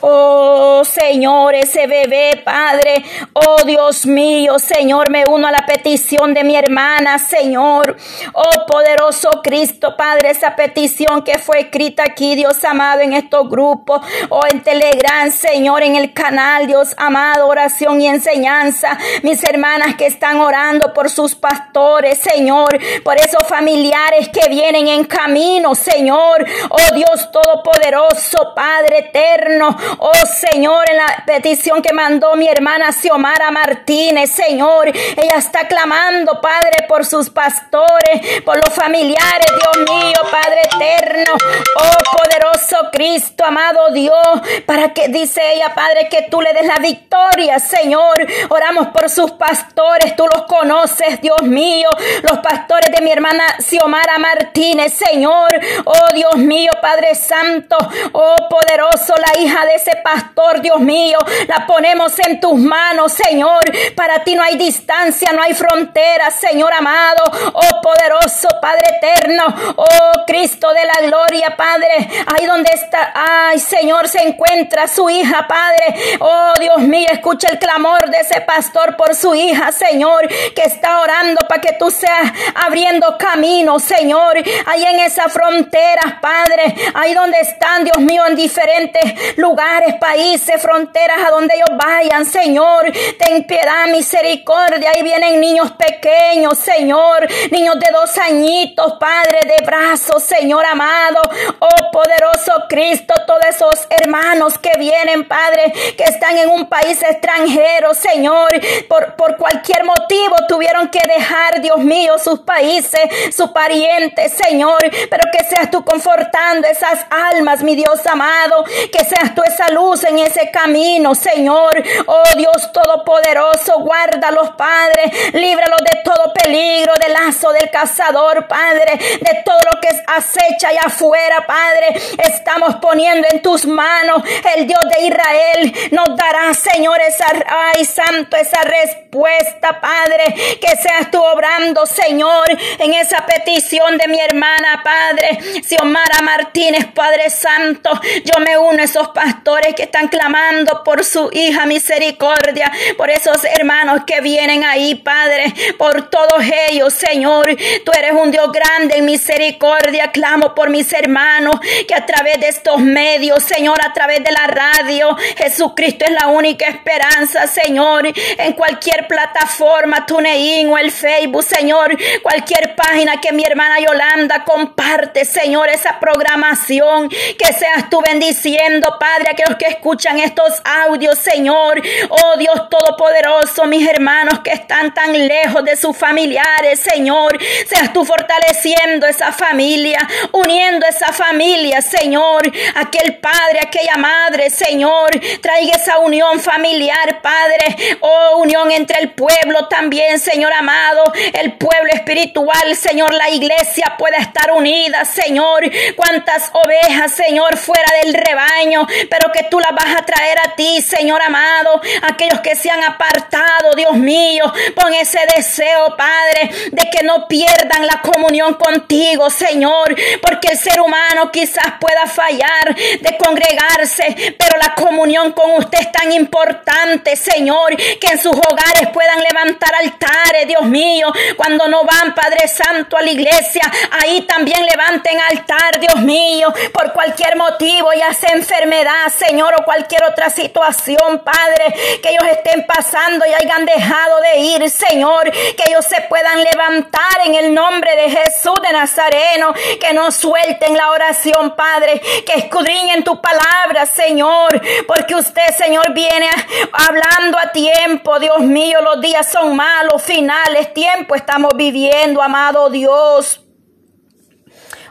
Oh 0.00 0.82
Señor, 0.84 1.54
ese 1.54 1.86
bebé, 1.86 2.42
Padre. 2.44 3.02
Oh 3.32 3.62
Dios 3.64 4.04
mío, 4.04 4.58
Señor, 4.58 5.08
me 5.08 5.24
uno 5.26 5.48
a 5.48 5.50
la 5.50 5.64
petición 5.66 6.34
de 6.34 6.44
mi 6.44 6.54
hermana, 6.54 7.18
Señor. 7.18 7.96
Oh 8.34 8.66
poderoso 8.66 9.30
Cristo, 9.42 9.96
Padre, 9.96 10.30
esa 10.30 10.54
petición 10.54 11.22
que 11.22 11.38
fue 11.38 11.60
escrita 11.60 12.02
aquí, 12.04 12.34
Dios 12.34 12.62
amado, 12.64 13.00
en 13.00 13.14
estos 13.14 13.48
grupos. 13.48 14.02
Oh 14.28 14.42
en 14.50 14.62
Telegram, 14.62 15.30
Señor, 15.30 15.82
en 15.82 15.96
el 15.96 16.12
canal, 16.12 16.66
Dios 16.66 16.94
amado, 16.98 17.48
oración 17.48 17.98
y 18.02 18.08
enseñanza. 18.08 18.98
Mis 19.22 19.42
hermanas 19.44 19.96
que 19.96 20.06
están 20.06 20.40
orando 20.40 20.92
por 20.92 21.08
sus 21.08 21.34
pastores, 21.34 22.18
Señor, 22.18 22.78
por 23.02 23.16
esos 23.16 23.46
familiares 23.48 24.28
que 24.28 24.50
vienen 24.50 24.88
en 24.88 25.04
camino, 25.04 25.74
Señor. 25.74 26.44
Oh 26.68 26.94
Dios 26.94 27.30
Todopoderoso, 27.32 28.52
Padre 28.54 28.98
eterno. 28.98 29.76
Oh 29.98 30.26
Señor, 30.26 30.84
en 30.90 30.96
la 30.96 31.24
petición 31.26 31.82
que 31.82 31.92
mandó 31.92 32.34
mi 32.36 32.48
hermana 32.48 32.92
Xiomara 32.92 33.50
Martínez, 33.50 34.30
Señor, 34.30 34.88
ella 34.88 35.36
está 35.36 35.68
clamando, 35.68 36.40
Padre, 36.40 36.86
por 36.88 37.04
sus 37.04 37.30
pastores, 37.30 38.42
por 38.44 38.56
los 38.56 38.74
familiares, 38.74 39.46
Dios 39.46 39.90
mío, 39.90 40.18
Padre 40.30 40.60
eterno. 40.64 41.32
Oh 41.78 42.16
poderoso 42.16 42.90
Cristo, 42.92 43.44
amado 43.44 43.90
Dios, 43.92 44.40
para 44.66 44.92
que 44.92 45.08
dice 45.08 45.40
ella, 45.54 45.74
Padre, 45.74 46.08
que 46.08 46.26
tú 46.30 46.40
le 46.40 46.52
des 46.52 46.66
la 46.66 46.76
victoria, 46.76 47.58
Señor. 47.58 48.26
Oramos 48.48 48.88
por 48.88 49.08
sus 49.10 49.32
pastores, 49.32 50.16
tú 50.16 50.24
los 50.34 50.46
conoces, 50.46 51.20
Dios 51.20 51.42
mío, 51.42 51.88
los 52.22 52.38
pastores 52.38 52.90
de 52.90 53.02
mi 53.02 53.12
hermana 53.12 53.44
Xiomara 53.60 54.18
Martínez, 54.18 54.92
Señor. 54.92 55.48
Oh 55.84 56.12
Dios 56.14 56.36
mío, 56.36 56.72
Padre 56.80 57.14
Santo, 57.14 57.76
oh 58.12 58.36
poderoso, 58.48 59.14
la 59.16 59.40
hija 59.40 59.64
de 59.66 59.75
ese 59.76 59.96
pastor, 60.02 60.60
Dios 60.60 60.80
mío. 60.80 61.18
La 61.46 61.66
ponemos 61.66 62.18
en 62.18 62.40
tus 62.40 62.54
manos, 62.54 63.12
Señor. 63.12 63.60
Para 63.94 64.22
ti 64.24 64.34
no 64.34 64.42
hay 64.42 64.56
distancia, 64.56 65.32
no 65.32 65.42
hay 65.42 65.54
frontera, 65.54 66.30
Señor 66.30 66.72
amado. 66.72 67.22
Oh 67.52 67.80
poderoso 67.82 68.48
Padre 68.60 68.84
eterno. 68.96 69.44
Oh 69.76 70.24
Cristo 70.26 70.72
de 70.72 70.84
la 70.84 71.06
gloria, 71.06 71.56
Padre. 71.56 72.08
Ahí 72.26 72.46
donde 72.46 72.70
está, 72.72 73.12
ay 73.14 73.58
Señor, 73.58 74.08
se 74.08 74.22
encuentra 74.22 74.88
su 74.88 75.08
hija, 75.08 75.46
Padre. 75.46 76.18
Oh 76.20 76.52
Dios 76.58 76.78
mío, 76.78 77.08
escucha 77.12 77.48
el 77.50 77.58
clamor 77.58 78.10
de 78.10 78.18
ese 78.18 78.40
pastor 78.40 78.96
por 78.96 79.14
su 79.14 79.34
hija, 79.34 79.72
Señor, 79.72 80.26
que 80.28 80.62
está 80.62 81.00
orando 81.00 81.46
para 81.48 81.60
que 81.60 81.74
tú 81.74 81.90
seas 81.90 82.32
abriendo 82.54 83.16
camino, 83.18 83.78
Señor. 83.78 84.36
Ahí 84.66 84.84
en 84.84 85.00
esa 85.00 85.28
frontera, 85.28 86.18
Padre. 86.20 86.74
Ahí 86.94 87.14
donde 87.14 87.40
están, 87.40 87.84
Dios 87.84 87.98
mío, 87.98 88.24
en 88.26 88.36
diferentes 88.36 89.36
lugares 89.36 89.65
países, 90.00 90.60
fronteras, 90.60 91.18
a 91.26 91.30
donde 91.30 91.54
ellos 91.54 91.76
vayan, 91.76 92.24
Señor. 92.24 92.92
Ten 93.18 93.44
piedad, 93.44 93.86
misericordia. 93.88 94.90
Ahí 94.94 95.02
vienen 95.02 95.40
niños 95.40 95.72
pequeños, 95.72 96.58
Señor. 96.58 97.26
Niños 97.50 97.78
de 97.78 97.86
dos 97.92 98.16
añitos, 98.18 98.94
Padre, 98.98 99.40
de 99.44 99.64
brazos, 99.64 100.22
Señor 100.22 100.64
amado. 100.64 101.20
Oh 101.58 101.90
poderoso 101.92 102.52
Cristo, 102.68 103.14
todos 103.26 103.44
esos 103.48 103.86
hermanos 103.90 104.58
que 104.58 104.72
vienen, 104.78 105.26
Padre, 105.26 105.72
que 105.96 106.04
están 106.04 106.36
en 106.38 106.50
un 106.50 106.66
país 106.68 107.02
extranjero, 107.02 107.94
Señor. 107.94 108.50
Por, 108.88 109.14
por 109.16 109.36
cualquier 109.36 109.84
motivo 109.84 110.36
tuvieron 110.48 110.88
que 110.88 111.00
dejar, 111.06 111.60
Dios 111.60 111.78
mío, 111.78 112.18
sus 112.18 112.40
países, 112.40 113.00
sus 113.34 113.50
parientes, 113.50 114.32
Señor. 114.32 114.78
Pero 115.10 115.24
que 115.32 115.44
seas 115.44 115.70
tú 115.70 115.84
confortando 115.84 116.68
esas 116.68 117.06
almas, 117.10 117.62
mi 117.62 117.74
Dios 117.74 118.06
amado. 118.06 118.64
Que 118.92 119.04
seas 119.04 119.34
tú 119.34 119.42
esa 119.56 119.72
luz 119.72 120.04
en 120.04 120.18
ese 120.18 120.50
camino, 120.50 121.14
Señor. 121.14 121.82
Oh 122.06 122.22
Dios 122.36 122.70
Todopoderoso, 122.72 123.80
guárdalos, 123.80 124.50
Padre. 124.50 125.10
Líbralos 125.32 125.78
de 125.78 126.02
todo 126.04 126.32
peligro, 126.34 126.92
del 127.00 127.12
lazo 127.12 127.52
del 127.52 127.70
cazador, 127.70 128.46
Padre. 128.46 128.98
De 129.20 129.42
todo 129.44 129.58
lo 129.72 129.80
que 129.80 129.88
acecha 130.06 130.68
allá 130.68 130.82
afuera, 130.86 131.46
Padre. 131.46 132.00
Estamos 132.18 132.76
poniendo 132.76 133.26
en 133.30 133.40
tus 133.40 133.66
manos. 133.66 134.22
El 134.56 134.66
Dios 134.66 134.80
de 134.94 135.06
Israel 135.06 135.74
nos 135.92 136.16
dará, 136.16 136.52
Señor, 136.52 137.00
esa, 137.00 137.26
ay, 137.74 137.84
santo, 137.84 138.36
esa 138.36 138.60
respuesta, 138.60 139.80
Padre. 139.80 140.34
Que 140.60 140.76
seas 140.76 141.10
tú 141.10 141.22
obrando, 141.22 141.86
Señor, 141.86 142.44
en 142.78 142.92
esa 142.94 143.24
petición 143.24 143.96
de 143.96 144.08
mi 144.08 144.20
hermana, 144.20 144.82
Padre. 144.84 145.62
Xiomara 145.62 146.20
Martínez, 146.22 146.86
Padre 146.94 147.30
Santo. 147.30 147.90
Yo 148.24 148.38
me 148.40 148.58
uno 148.58 148.80
a 148.80 148.84
esos 148.84 149.08
pastores 149.08 149.45
que 149.76 149.84
están 149.84 150.08
clamando 150.08 150.82
por 150.82 151.04
su 151.04 151.30
hija 151.32 151.66
misericordia, 151.66 152.72
por 152.96 153.10
esos 153.10 153.44
hermanos 153.44 154.02
que 154.04 154.20
vienen 154.20 154.64
ahí, 154.64 154.96
Padre, 154.96 155.54
por 155.78 156.10
todos 156.10 156.42
ellos, 156.68 156.92
Señor. 156.92 157.46
Tú 157.84 157.92
eres 157.96 158.12
un 158.12 158.32
Dios 158.32 158.50
grande 158.50 158.96
en 158.96 159.04
misericordia. 159.04 160.10
Clamo 160.10 160.52
por 160.52 160.68
mis 160.68 160.92
hermanos 160.92 161.60
que 161.86 161.94
a 161.94 162.04
través 162.04 162.40
de 162.40 162.48
estos 162.48 162.80
medios, 162.80 163.44
Señor, 163.44 163.78
a 163.84 163.92
través 163.92 164.24
de 164.24 164.32
la 164.32 164.48
radio, 164.48 165.16
Jesucristo 165.36 166.04
es 166.06 166.10
la 166.10 166.26
única 166.26 166.66
esperanza, 166.66 167.46
Señor. 167.46 168.08
En 168.38 168.52
cualquier 168.54 169.06
plataforma, 169.06 170.06
TuneIn 170.06 170.68
o 170.70 170.76
el 170.76 170.90
Facebook, 170.90 171.44
Señor, 171.44 171.96
cualquier 172.20 172.74
página 172.74 173.20
que 173.20 173.32
mi 173.32 173.44
hermana 173.44 173.78
Yolanda 173.78 174.42
comparte, 174.44 175.24
Señor, 175.24 175.68
esa 175.68 176.00
programación, 176.00 177.08
que 177.08 177.52
seas 177.52 177.88
tú 177.90 178.02
bendiciendo, 178.04 178.96
Padre, 178.98 179.35
aquellos 179.36 179.56
que 179.58 179.66
escuchan 179.66 180.18
estos 180.18 180.62
audios, 180.64 181.18
Señor. 181.18 181.80
Oh 182.08 182.36
Dios 182.38 182.68
Todopoderoso, 182.70 183.66
mis 183.66 183.86
hermanos 183.86 184.40
que 184.40 184.52
están 184.52 184.94
tan 184.94 185.12
lejos 185.12 185.62
de 185.64 185.76
sus 185.76 185.96
familiares, 185.96 186.80
Señor. 186.80 187.38
Seas 187.66 187.92
tú 187.92 188.04
fortaleciendo 188.04 189.06
esa 189.06 189.32
familia, 189.32 189.98
uniendo 190.32 190.86
esa 190.86 191.12
familia, 191.12 191.82
Señor. 191.82 192.42
Aquel 192.74 193.18
padre, 193.18 193.60
aquella 193.62 193.96
madre, 193.96 194.48
Señor. 194.50 195.10
Traiga 195.40 195.76
esa 195.76 195.98
unión 195.98 196.40
familiar, 196.40 197.20
Padre. 197.20 197.98
Oh, 198.00 198.38
unión 198.38 198.70
entre 198.70 199.00
el 199.00 199.12
pueblo 199.12 199.68
también, 199.68 200.18
Señor 200.18 200.52
amado. 200.52 201.04
El 201.32 201.52
pueblo 201.54 201.90
espiritual, 201.92 202.74
Señor. 202.74 203.12
La 203.12 203.30
iglesia 203.30 203.94
pueda 203.98 204.16
estar 204.18 204.50
unida, 204.52 205.04
Señor. 205.04 205.64
Cuántas 205.94 206.50
ovejas, 206.52 207.12
Señor, 207.12 207.56
fuera 207.56 207.86
del 208.02 208.14
rebaño, 208.14 208.86
que 209.32 209.44
tú 209.44 209.58
las 209.60 209.72
vas 209.72 209.96
a 209.96 210.04
traer 210.04 210.38
a 210.44 210.54
ti, 210.54 210.80
Señor 210.82 211.20
amado. 211.22 211.80
Aquellos 212.02 212.40
que 212.40 212.56
se 212.56 212.70
han 212.70 212.82
apartado, 212.84 213.74
Dios 213.76 213.94
mío, 213.94 214.52
pon 214.74 214.92
ese 214.94 215.20
deseo, 215.36 215.96
Padre, 215.96 216.50
de 216.72 216.90
que 216.90 217.04
no 217.04 217.26
pierdan 217.28 217.86
la 217.86 218.00
comunión 218.00 218.54
contigo, 218.54 219.30
Señor, 219.30 219.94
porque 220.22 220.48
el 220.52 220.58
ser 220.58 220.80
humano 220.80 221.30
quizás 221.32 221.74
pueda 221.80 222.06
fallar 222.06 222.74
de 223.00 223.16
congregarse, 223.18 224.34
pero 224.38 224.58
la 224.58 224.74
comunión 224.74 225.32
con 225.32 225.52
usted 225.52 225.78
es 225.80 225.92
tan 225.92 226.12
importante, 226.12 227.16
Señor, 227.16 227.76
que 227.76 228.08
en 228.12 228.18
sus 228.18 228.32
hogares 228.32 228.88
puedan 228.92 229.20
levantar 229.20 229.74
altares, 229.74 230.46
Dios 230.46 230.64
mío, 230.64 231.12
cuando 231.36 231.68
no 231.68 231.84
van, 231.84 232.14
Padre 232.14 232.48
Santo, 232.48 232.96
a 232.96 233.02
la 233.02 233.10
iglesia, 233.10 233.62
ahí 234.02 234.22
también 234.22 234.64
levanten 234.66 235.18
altar, 235.30 235.80
Dios 235.80 235.96
mío, 235.96 236.52
por 236.72 236.92
cualquier 236.92 237.36
motivo, 237.36 237.92
ya 237.92 238.12
sea 238.12 238.34
enfermedad, 238.34 239.12
Señor, 239.18 239.54
o 239.58 239.64
cualquier 239.64 240.04
otra 240.04 240.30
situación, 240.30 241.22
Padre, 241.24 242.00
que 242.02 242.10
ellos 242.10 242.24
estén 242.30 242.66
pasando 242.66 243.24
y 243.26 243.32
hayan 243.32 243.64
dejado 243.64 244.20
de 244.20 244.38
ir, 244.40 244.70
Señor, 244.70 245.30
que 245.30 245.64
ellos 245.68 245.84
se 245.84 246.02
puedan 246.02 246.42
levantar 246.42 247.20
en 247.24 247.34
el 247.34 247.54
nombre 247.54 247.94
de 247.96 248.10
Jesús 248.10 248.60
de 248.62 248.72
Nazareno, 248.72 249.54
que 249.80 249.92
no 249.92 250.10
suelten 250.10 250.76
la 250.76 250.90
oración, 250.90 251.54
Padre, 251.56 252.00
que 252.24 252.34
escudriñen 252.40 253.04
tu 253.04 253.20
palabra, 253.20 253.86
Señor, 253.86 254.60
porque 254.86 255.14
usted, 255.14 255.54
Señor, 255.56 255.92
viene 255.92 256.28
hablando 256.72 257.38
a 257.38 257.52
tiempo, 257.52 258.18
Dios 258.18 258.40
mío, 258.40 258.80
los 258.82 259.00
días 259.00 259.30
son 259.30 259.56
malos, 259.56 260.02
finales, 260.02 260.72
tiempo 260.74 261.14
estamos 261.14 261.52
viviendo, 261.56 262.22
amado 262.22 262.70
Dios. 262.70 263.45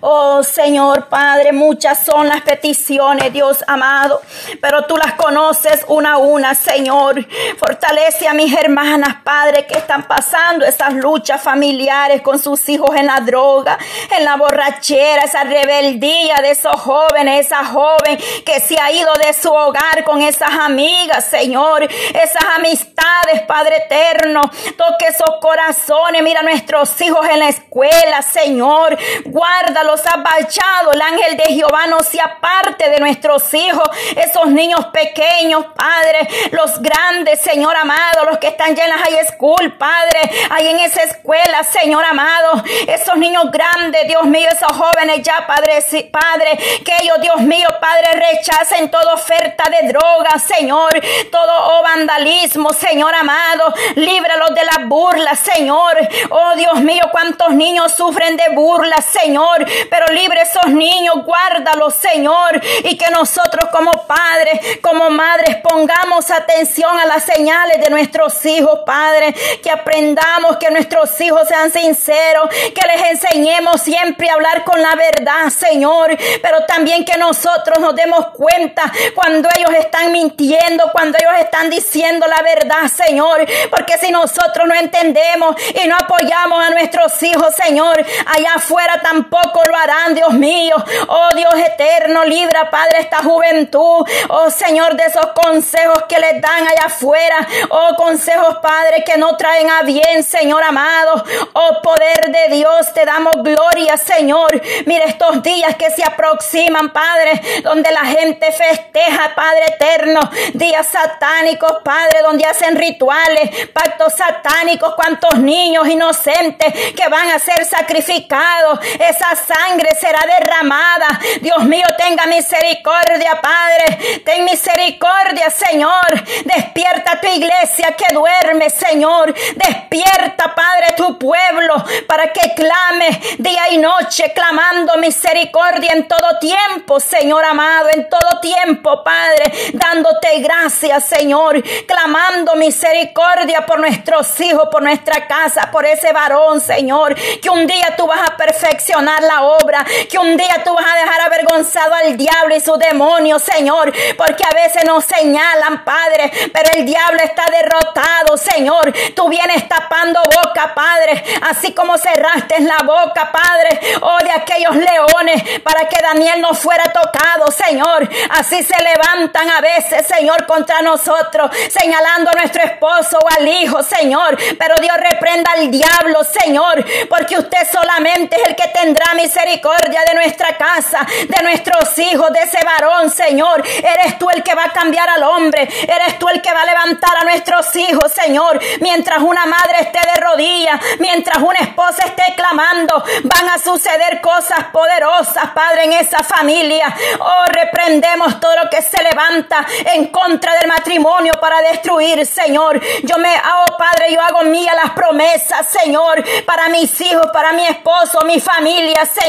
Oh 0.07 0.43
Señor 0.43 1.07
Padre, 1.07 1.51
muchas 1.51 2.05
son 2.05 2.27
las 2.27 2.41
peticiones, 2.41 3.33
Dios 3.33 3.63
amado, 3.65 4.21
pero 4.61 4.83
tú 4.83 4.95
las 4.97 5.13
conoces 5.13 5.83
una 5.87 6.13
a 6.13 6.17
una, 6.17 6.53
Señor. 6.53 7.25
Fortalece 7.57 8.27
a 8.27 8.35
mis 8.35 8.53
hermanas, 8.53 9.15
Padre, 9.23 9.65
que 9.65 9.79
están 9.79 10.03
pasando 10.03 10.63
esas 10.63 10.93
luchas 10.93 11.41
familiares 11.41 12.21
con 12.21 12.37
sus 12.37 12.69
hijos 12.69 12.95
en 12.95 13.07
la 13.07 13.19
droga, 13.21 13.79
en 14.15 14.25
la 14.25 14.35
borrachera, 14.35 15.23
esa 15.23 15.43
rebeldía 15.43 16.35
de 16.35 16.51
esos 16.51 16.79
jóvenes, 16.79 17.47
esa 17.47 17.65
joven 17.65 18.19
que 18.45 18.59
se 18.59 18.79
ha 18.79 18.91
ido 18.91 19.11
de 19.15 19.33
su 19.33 19.51
hogar 19.51 20.03
con 20.03 20.21
esas 20.21 20.51
amigas, 20.51 21.25
Señor, 21.25 21.81
esas 21.81 22.43
amistades, 22.55 23.41
Padre 23.47 23.77
eterno. 23.77 24.43
Toque 24.77 25.07
esos 25.07 25.37
corazones, 25.41 26.21
mira 26.21 26.41
a 26.41 26.43
nuestros 26.43 27.01
hijos 27.01 27.27
en 27.27 27.39
la 27.39 27.49
escuela, 27.49 28.21
Señor. 28.21 28.95
Guárdalos 29.25 29.94
ha 30.05 30.17
bachado. 30.17 30.93
El 30.93 31.01
ángel 31.01 31.37
de 31.37 31.43
Jehová 31.53 31.87
no 31.87 31.99
se 32.03 32.19
aparte 32.19 32.89
de 32.89 32.99
nuestros 32.99 33.53
hijos, 33.53 33.87
esos 34.15 34.47
niños 34.47 34.87
pequeños, 34.87 35.65
Padre, 35.75 36.27
los 36.51 36.81
grandes, 36.81 37.41
Señor 37.41 37.75
amado, 37.75 38.25
los 38.25 38.37
que 38.37 38.47
están 38.47 38.75
ya 38.75 38.85
en 38.85 38.89
la 38.89 38.97
high 38.97 39.25
school, 39.27 39.73
Padre, 39.77 40.19
ahí 40.49 40.67
en 40.67 40.79
esa 40.79 41.03
escuela, 41.03 41.63
Señor 41.63 42.03
amado, 42.05 42.63
esos 42.87 43.15
niños 43.17 43.51
grandes, 43.51 44.07
Dios 44.07 44.25
mío, 44.25 44.49
esos 44.51 44.71
jóvenes 44.71 45.21
ya, 45.21 45.45
Padre, 45.47 45.83
Padre, 46.11 46.57
que 46.83 46.93
ellos, 47.01 47.21
Dios 47.21 47.41
mío, 47.41 47.67
Padre, 47.79 48.27
rechacen 48.31 48.89
toda 48.89 49.13
oferta 49.13 49.63
de 49.69 49.87
drogas, 49.89 50.43
Señor, 50.43 50.91
todo 51.31 51.51
oh, 51.51 51.83
vandalismo, 51.83 52.73
Señor 52.73 53.13
amado, 53.13 53.73
líbralos 53.95 54.53
de 54.55 54.65
las 54.65 54.87
burlas, 54.87 55.39
Señor, 55.39 55.97
oh 56.29 56.55
Dios 56.55 56.79
mío, 56.81 57.03
cuántos 57.11 57.51
niños 57.51 57.93
sufren 57.95 58.37
de 58.37 58.49
burlas, 58.53 59.05
Señor, 59.05 59.65
pero 59.89 60.07
libre 60.13 60.41
esos 60.41 60.67
niños, 60.67 61.23
guárdalos, 61.25 61.95
Señor, 61.95 62.61
y 62.83 62.97
que 62.97 63.09
nosotros 63.11 63.69
como 63.71 63.91
padres, 64.05 64.79
como 64.81 65.09
madres, 65.09 65.57
pongamos 65.57 66.29
atención 66.31 66.99
a 66.99 67.05
las 67.05 67.23
señales 67.23 67.79
de 67.81 67.89
nuestros 67.89 68.45
hijos, 68.45 68.79
Padre, 68.85 69.33
que 69.61 69.69
aprendamos 69.69 70.57
que 70.57 70.69
nuestros 70.71 71.19
hijos 71.21 71.47
sean 71.47 71.71
sinceros, 71.71 72.49
que 72.49 72.87
les 72.87 73.11
enseñemos 73.11 73.81
siempre 73.81 74.29
a 74.29 74.33
hablar 74.33 74.63
con 74.63 74.81
la 74.81 74.95
verdad, 74.95 75.49
Señor, 75.49 76.15
pero 76.41 76.65
también 76.65 77.05
que 77.05 77.17
nosotros 77.17 77.79
nos 77.79 77.95
demos 77.95 78.27
cuenta 78.27 78.91
cuando 79.13 79.49
ellos 79.57 79.71
están 79.79 80.11
mintiendo, 80.11 80.91
cuando 80.91 81.17
ellos 81.19 81.33
están 81.39 81.69
diciendo 81.69 82.25
la 82.27 82.41
verdad, 82.41 82.87
Señor, 82.87 83.45
porque 83.69 83.97
si 83.97 84.11
nosotros 84.11 84.67
no 84.67 84.73
entendemos 84.73 85.55
y 85.83 85.87
no 85.87 85.95
apoyamos 85.95 86.65
a 86.65 86.69
nuestros 86.69 87.21
hijos, 87.23 87.53
Señor, 87.55 88.03
allá 88.25 88.53
afuera 88.55 88.99
tampoco 89.01 89.61
lo 89.67 89.77
harán, 89.77 90.15
Dios 90.15 90.33
mío. 90.33 90.75
Oh 91.07 91.29
Dios 91.35 91.53
eterno, 91.55 92.23
libra, 92.25 92.69
Padre, 92.69 92.99
esta 92.99 93.17
juventud. 93.17 94.05
Oh 94.29 94.49
Señor, 94.49 94.95
de 94.95 95.05
esos 95.05 95.27
consejos 95.27 96.03
que 96.07 96.19
les 96.19 96.41
dan 96.41 96.67
allá 96.67 96.85
afuera. 96.85 97.47
Oh 97.69 97.95
consejos, 97.95 98.57
Padre, 98.61 99.03
que 99.03 99.17
no 99.17 99.35
traen 99.37 99.69
a 99.69 99.83
bien, 99.83 100.23
Señor 100.23 100.63
amado. 100.63 101.23
Oh 101.53 101.81
poder 101.81 102.29
de 102.29 102.55
Dios, 102.55 102.93
te 102.93 103.05
damos 103.05 103.35
gloria, 103.43 103.97
Señor. 103.97 104.61
Mira 104.85 105.05
estos 105.05 105.41
días 105.43 105.75
que 105.75 105.89
se 105.91 106.03
aproximan, 106.03 106.91
Padre, 106.91 107.41
donde 107.63 107.91
la 107.91 108.05
gente 108.05 108.51
festeja, 108.51 109.33
Padre 109.35 109.65
eterno. 109.67 110.19
Días 110.53 110.87
satánicos, 110.87 111.77
Padre, 111.83 112.21
donde 112.21 112.45
hacen 112.45 112.75
rituales, 112.75 113.67
pactos 113.73 114.13
satánicos. 114.13 114.95
Cuántos 114.95 115.39
niños 115.39 115.87
inocentes 115.87 116.73
que 116.93 117.07
van 117.09 117.29
a 117.31 117.39
ser 117.39 117.65
sacrificados. 117.65 118.79
Esas 118.99 119.39
sangre 119.55 119.95
será 119.95 120.19
derramada. 120.39 121.07
Dios 121.41 121.63
mío, 121.63 121.85
tenga 121.97 122.25
misericordia, 122.25 123.39
Padre. 123.41 124.21
Ten 124.25 124.43
misericordia, 124.43 125.49
Señor. 125.49 126.23
Despierta 126.43 127.19
tu 127.21 127.27
iglesia 127.27 127.95
que 127.95 128.13
duerme, 128.13 128.69
Señor. 128.69 129.33
Despierta, 129.55 130.53
Padre, 130.53 130.93
tu 130.97 131.17
pueblo 131.17 131.75
para 132.07 132.31
que 132.33 132.53
clame 132.53 133.19
día 133.37 133.69
y 133.71 133.77
noche, 133.77 134.31
clamando 134.33 134.97
misericordia 134.97 135.93
en 135.93 136.07
todo 136.07 136.39
tiempo, 136.39 136.99
Señor 136.99 137.43
amado, 137.45 137.89
en 137.89 138.09
todo 138.09 138.39
tiempo, 138.41 139.03
Padre, 139.03 139.51
dándote 139.73 140.39
gracias, 140.39 141.05
Señor, 141.05 141.63
clamando 141.87 142.55
misericordia 142.55 143.65
por 143.65 143.79
nuestros 143.79 144.39
hijos, 144.41 144.67
por 144.71 144.81
nuestra 144.81 145.27
casa, 145.27 145.69
por 145.71 145.85
ese 145.85 146.11
varón, 146.11 146.59
Señor, 146.59 147.15
que 147.15 147.49
un 147.49 147.65
día 147.67 147.95
tú 147.95 148.07
vas 148.07 148.29
a 148.29 148.37
perfeccionar 148.37 149.21
la 149.23 149.44
obra, 149.45 149.85
que 150.09 150.17
un 150.17 150.35
día 150.37 150.61
tú 150.63 150.73
vas 150.73 150.85
a 150.85 150.95
dejar 150.97 151.21
avergonzado 151.21 151.93
al 151.93 152.17
diablo 152.17 152.55
y 152.55 152.59
su 152.59 152.75
demonio, 152.77 153.39
Señor, 153.39 153.93
porque 154.17 154.43
a 154.43 154.53
veces 154.53 154.83
nos 154.85 155.05
señalan, 155.05 155.83
Padre, 155.83 156.31
pero 156.53 156.71
el 156.75 156.85
diablo 156.85 157.19
está 157.23 157.45
derrotado, 157.51 158.37
Señor. 158.37 158.93
Tú 159.15 159.29
vienes 159.29 159.67
tapando 159.67 160.21
boca, 160.23 160.73
Padre, 160.73 161.23
así 161.49 161.73
como 161.73 161.97
cerraste 161.97 162.59
la 162.61 162.79
boca, 162.83 163.31
Padre, 163.31 163.79
oh, 164.01 164.17
de 164.23 164.31
aquellos 164.31 164.75
leones, 164.75 165.59
para 165.61 165.87
que 165.87 166.01
Daniel 166.01 166.41
no 166.41 166.53
fuera 166.53 166.83
tocado, 166.91 167.51
Señor. 167.51 168.09
Así 168.31 168.63
se 168.63 168.81
levantan 168.81 169.49
a 169.49 169.61
veces, 169.61 170.07
Señor, 170.07 170.45
contra 170.45 170.81
nosotros, 170.81 171.51
señalando 171.69 172.31
a 172.31 172.39
nuestro 172.39 172.63
esposo 172.63 173.19
o 173.19 173.39
al 173.39 173.47
hijo, 173.47 173.83
Señor. 173.83 174.37
Pero 174.57 174.75
Dios 174.81 174.97
reprenda 174.97 175.51
al 175.53 175.69
diablo, 175.71 176.23
Señor, 176.23 176.83
porque 177.09 177.37
usted 177.37 177.67
solamente 177.71 178.35
es 178.35 178.49
el 178.49 178.55
que 178.55 178.67
tendrá 178.69 179.13
misericordia 179.13 179.34
de 179.43 180.13
nuestra 180.15 180.57
casa, 180.57 181.05
de 181.27 181.43
nuestros 181.43 181.97
hijos, 181.99 182.31
de 182.31 182.41
ese 182.41 182.59
varón, 182.63 183.09
Señor. 183.09 183.63
Eres 183.65 184.17
tú 184.17 184.29
el 184.29 184.43
que 184.43 184.55
va 184.55 184.65
a 184.65 184.73
cambiar 184.73 185.09
al 185.09 185.23
hombre, 185.23 185.67
eres 185.83 186.17
tú 186.19 186.27
el 186.29 186.41
que 186.41 186.53
va 186.53 186.61
a 186.61 186.65
levantar 186.65 187.17
a 187.17 187.23
nuestros 187.23 187.75
hijos, 187.75 188.11
Señor. 188.11 188.59
Mientras 188.79 189.19
una 189.19 189.45
madre 189.45 189.81
esté 189.81 189.99
de 190.13 190.21
rodillas, 190.21 190.79
mientras 190.99 191.37
una 191.37 191.59
esposa 191.59 192.03
esté 192.05 192.33
clamando, 192.35 193.03
van 193.23 193.49
a 193.49 193.57
suceder 193.57 194.21
cosas 194.21 194.65
poderosas, 194.71 195.51
Padre, 195.53 195.85
en 195.85 195.93
esa 195.93 196.23
familia. 196.23 196.93
Oh, 197.19 197.45
reprendemos 197.47 198.39
todo 198.39 198.55
lo 198.63 198.69
que 198.69 198.81
se 198.81 199.01
levanta 199.03 199.65
en 199.93 200.07
contra 200.07 200.53
del 200.55 200.67
matrimonio 200.67 201.33
para 201.39 201.61
destruir, 201.61 202.25
Señor. 202.25 202.81
Yo 203.03 203.17
me 203.17 203.35
hago, 203.35 203.77
Padre, 203.77 204.13
yo 204.13 204.21
hago 204.21 204.43
mía 204.43 204.73
las 204.75 204.91
promesas, 204.91 205.67
Señor, 205.69 206.23
para 206.45 206.69
mis 206.69 206.99
hijos, 207.01 207.27
para 207.33 207.51
mi 207.53 207.65
esposo, 207.65 208.19
mi 208.25 208.39
familia, 208.39 209.05
Señor. 209.05 209.24